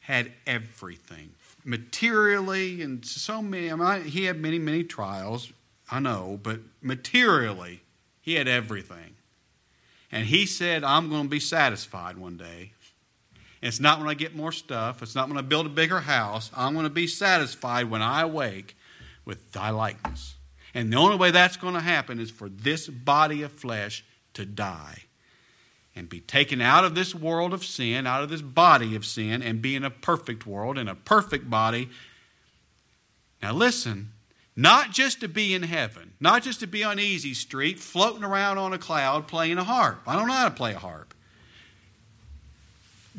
had 0.00 0.32
everything 0.46 1.34
materially 1.64 2.82
and 2.82 3.04
so 3.04 3.42
many. 3.42 3.70
I 3.70 3.74
mean, 3.74 4.04
he 4.04 4.24
had 4.24 4.40
many, 4.40 4.58
many 4.58 4.84
trials, 4.84 5.52
I 5.90 6.00
know, 6.00 6.38
but 6.42 6.60
materially, 6.80 7.82
he 8.20 8.34
had 8.34 8.48
everything. 8.48 9.16
And 10.12 10.26
he 10.26 10.46
said, 10.46 10.82
I'm 10.82 11.08
going 11.08 11.24
to 11.24 11.28
be 11.28 11.40
satisfied 11.40 12.18
one 12.18 12.36
day. 12.36 12.72
It's 13.62 13.80
not 13.80 13.98
when 13.98 14.08
I 14.08 14.14
get 14.14 14.34
more 14.34 14.52
stuff, 14.52 15.02
it's 15.02 15.14
not 15.14 15.28
when 15.28 15.36
I 15.36 15.42
build 15.42 15.66
a 15.66 15.70
bigger 15.70 16.00
house. 16.00 16.50
I'm 16.56 16.72
going 16.72 16.84
to 16.84 16.90
be 16.90 17.06
satisfied 17.06 17.90
when 17.90 18.00
I 18.02 18.22
awake 18.22 18.76
with 19.24 19.52
thy 19.52 19.70
likeness. 19.70 20.36
And 20.72 20.92
the 20.92 20.96
only 20.96 21.16
way 21.16 21.30
that's 21.30 21.56
going 21.56 21.74
to 21.74 21.80
happen 21.80 22.18
is 22.20 22.30
for 22.30 22.48
this 22.48 22.88
body 22.88 23.42
of 23.42 23.52
flesh 23.52 24.04
to 24.34 24.46
die 24.46 25.04
and 25.94 26.08
be 26.08 26.20
taken 26.20 26.60
out 26.60 26.84
of 26.84 26.94
this 26.94 27.14
world 27.14 27.52
of 27.52 27.64
sin, 27.64 28.06
out 28.06 28.22
of 28.22 28.30
this 28.30 28.42
body 28.42 28.94
of 28.94 29.04
sin, 29.04 29.42
and 29.42 29.60
be 29.60 29.74
in 29.74 29.84
a 29.84 29.90
perfect 29.90 30.46
world, 30.46 30.78
in 30.78 30.88
a 30.88 30.94
perfect 30.94 31.50
body. 31.50 31.90
Now, 33.42 33.52
listen, 33.52 34.12
not 34.54 34.92
just 34.92 35.20
to 35.20 35.28
be 35.28 35.54
in 35.54 35.64
heaven, 35.64 36.12
not 36.20 36.42
just 36.42 36.60
to 36.60 36.66
be 36.66 36.84
on 36.84 36.98
Easy 36.98 37.34
Street, 37.34 37.80
floating 37.80 38.24
around 38.24 38.58
on 38.58 38.72
a 38.72 38.78
cloud 38.78 39.26
playing 39.26 39.58
a 39.58 39.64
harp. 39.64 40.02
I 40.06 40.16
don't 40.16 40.28
know 40.28 40.34
how 40.34 40.48
to 40.48 40.54
play 40.54 40.74
a 40.74 40.78
harp. 40.78 41.14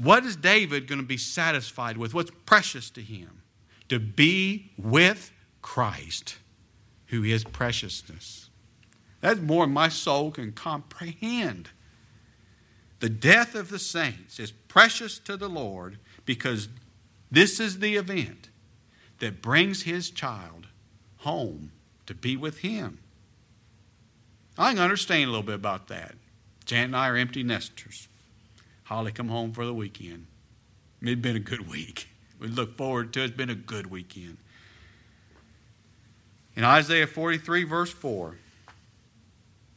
What 0.01 0.25
is 0.25 0.35
David 0.35 0.87
going 0.87 1.01
to 1.01 1.05
be 1.05 1.17
satisfied 1.17 1.97
with? 1.97 2.13
What's 2.13 2.31
precious 2.45 2.89
to 2.91 3.01
him? 3.01 3.41
To 3.89 3.99
be 3.99 4.71
with 4.77 5.31
Christ, 5.61 6.37
who 7.07 7.23
is 7.23 7.43
preciousness. 7.43 8.49
That's 9.19 9.39
more 9.39 9.67
my 9.67 9.89
soul 9.89 10.31
can 10.31 10.53
comprehend. 10.53 11.69
The 12.99 13.09
death 13.09 13.53
of 13.53 13.69
the 13.69 13.79
saints 13.79 14.39
is 14.39 14.51
precious 14.51 15.19
to 15.19 15.37
the 15.37 15.49
Lord 15.49 15.99
because 16.25 16.69
this 17.29 17.59
is 17.59 17.79
the 17.79 17.95
event 17.95 18.49
that 19.19 19.41
brings 19.41 19.83
his 19.83 20.09
child 20.09 20.67
home 21.17 21.71
to 22.07 22.15
be 22.15 22.35
with 22.35 22.59
Him. 22.59 22.99
I 24.57 24.73
can 24.73 24.81
understand 24.81 25.25
a 25.25 25.27
little 25.27 25.43
bit 25.43 25.55
about 25.55 25.87
that. 25.87 26.15
Janet 26.65 26.85
and 26.87 26.95
I 26.95 27.09
are 27.09 27.15
empty 27.15 27.43
nesters. 27.43 28.07
Holly 28.91 29.13
come 29.13 29.29
home 29.29 29.53
for 29.53 29.65
the 29.65 29.73
weekend. 29.73 30.25
It'd 31.01 31.21
been 31.21 31.37
a 31.37 31.39
good 31.39 31.69
week. 31.71 32.09
We 32.39 32.49
look 32.49 32.75
forward 32.75 33.13
to 33.13 33.21
it. 33.21 33.25
It's 33.25 33.37
been 33.37 33.49
a 33.49 33.55
good 33.55 33.87
weekend. 33.87 34.37
In 36.57 36.65
Isaiah 36.65 37.07
43, 37.07 37.63
verse 37.63 37.91
4, 37.91 38.35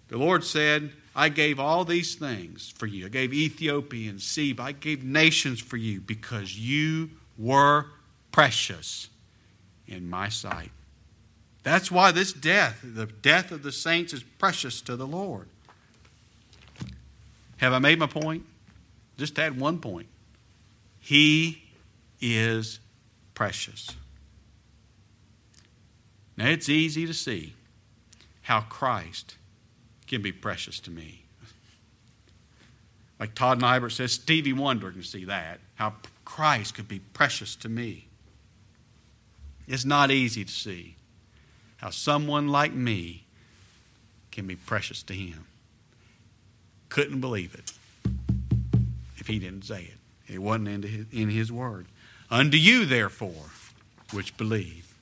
the 0.08 0.18
Lord 0.18 0.42
said, 0.42 0.90
I 1.14 1.28
gave 1.28 1.60
all 1.60 1.84
these 1.84 2.16
things 2.16 2.74
for 2.76 2.86
you. 2.86 3.06
I 3.06 3.08
gave 3.08 3.32
Ethiopia 3.32 4.10
and 4.10 4.20
Seba. 4.20 4.64
I 4.64 4.72
gave 4.72 5.04
nations 5.04 5.60
for 5.60 5.76
you 5.76 6.00
because 6.00 6.58
you 6.58 7.10
were 7.38 7.86
precious 8.32 9.10
in 9.86 10.10
my 10.10 10.28
sight. 10.28 10.72
That's 11.62 11.88
why 11.88 12.10
this 12.10 12.32
death, 12.32 12.80
the 12.82 13.06
death 13.06 13.52
of 13.52 13.62
the 13.62 13.70
saints, 13.70 14.12
is 14.12 14.24
precious 14.24 14.80
to 14.82 14.96
the 14.96 15.06
Lord. 15.06 15.46
Have 17.58 17.72
I 17.72 17.78
made 17.78 18.00
my 18.00 18.08
point? 18.08 18.44
Just 19.16 19.38
add 19.38 19.58
one 19.58 19.78
point. 19.78 20.08
He 20.98 21.62
is 22.20 22.80
precious. 23.34 23.90
Now, 26.36 26.48
it's 26.48 26.68
easy 26.68 27.06
to 27.06 27.14
see 27.14 27.54
how 28.42 28.62
Christ 28.62 29.36
can 30.06 30.22
be 30.22 30.32
precious 30.32 30.80
to 30.80 30.90
me. 30.90 31.24
Like 33.20 33.34
Todd 33.34 33.60
Nibert 33.60 33.92
says, 33.92 34.12
Stevie 34.12 34.52
Wonder 34.52 34.90
can 34.90 35.02
see 35.02 35.24
that, 35.26 35.60
how 35.76 35.94
Christ 36.24 36.74
could 36.74 36.88
be 36.88 36.98
precious 36.98 37.54
to 37.56 37.68
me. 37.68 38.08
It's 39.68 39.84
not 39.84 40.10
easy 40.10 40.44
to 40.44 40.52
see 40.52 40.96
how 41.76 41.90
someone 41.90 42.48
like 42.48 42.74
me 42.74 43.24
can 44.30 44.46
be 44.46 44.56
precious 44.56 45.02
to 45.04 45.14
him. 45.14 45.46
Couldn't 46.88 47.20
believe 47.20 47.54
it 47.54 47.72
if 49.24 49.28
he 49.28 49.38
didn't 49.38 49.64
say 49.64 49.84
it. 49.84 50.32
It 50.34 50.38
wasn't 50.38 50.68
in 50.68 50.82
his, 50.82 51.06
in 51.10 51.30
his 51.30 51.50
word. 51.50 51.86
Unto 52.30 52.58
you, 52.58 52.84
therefore, 52.84 53.46
which 54.12 54.36
believe, 54.36 54.94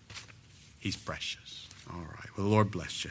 he's 0.79 0.97
precious. 0.97 1.69
All 1.93 1.99
right. 1.99 2.37
Well, 2.37 2.47
the 2.47 2.53
Lord 2.53 2.71
bless 2.71 3.05
you. 3.05 3.11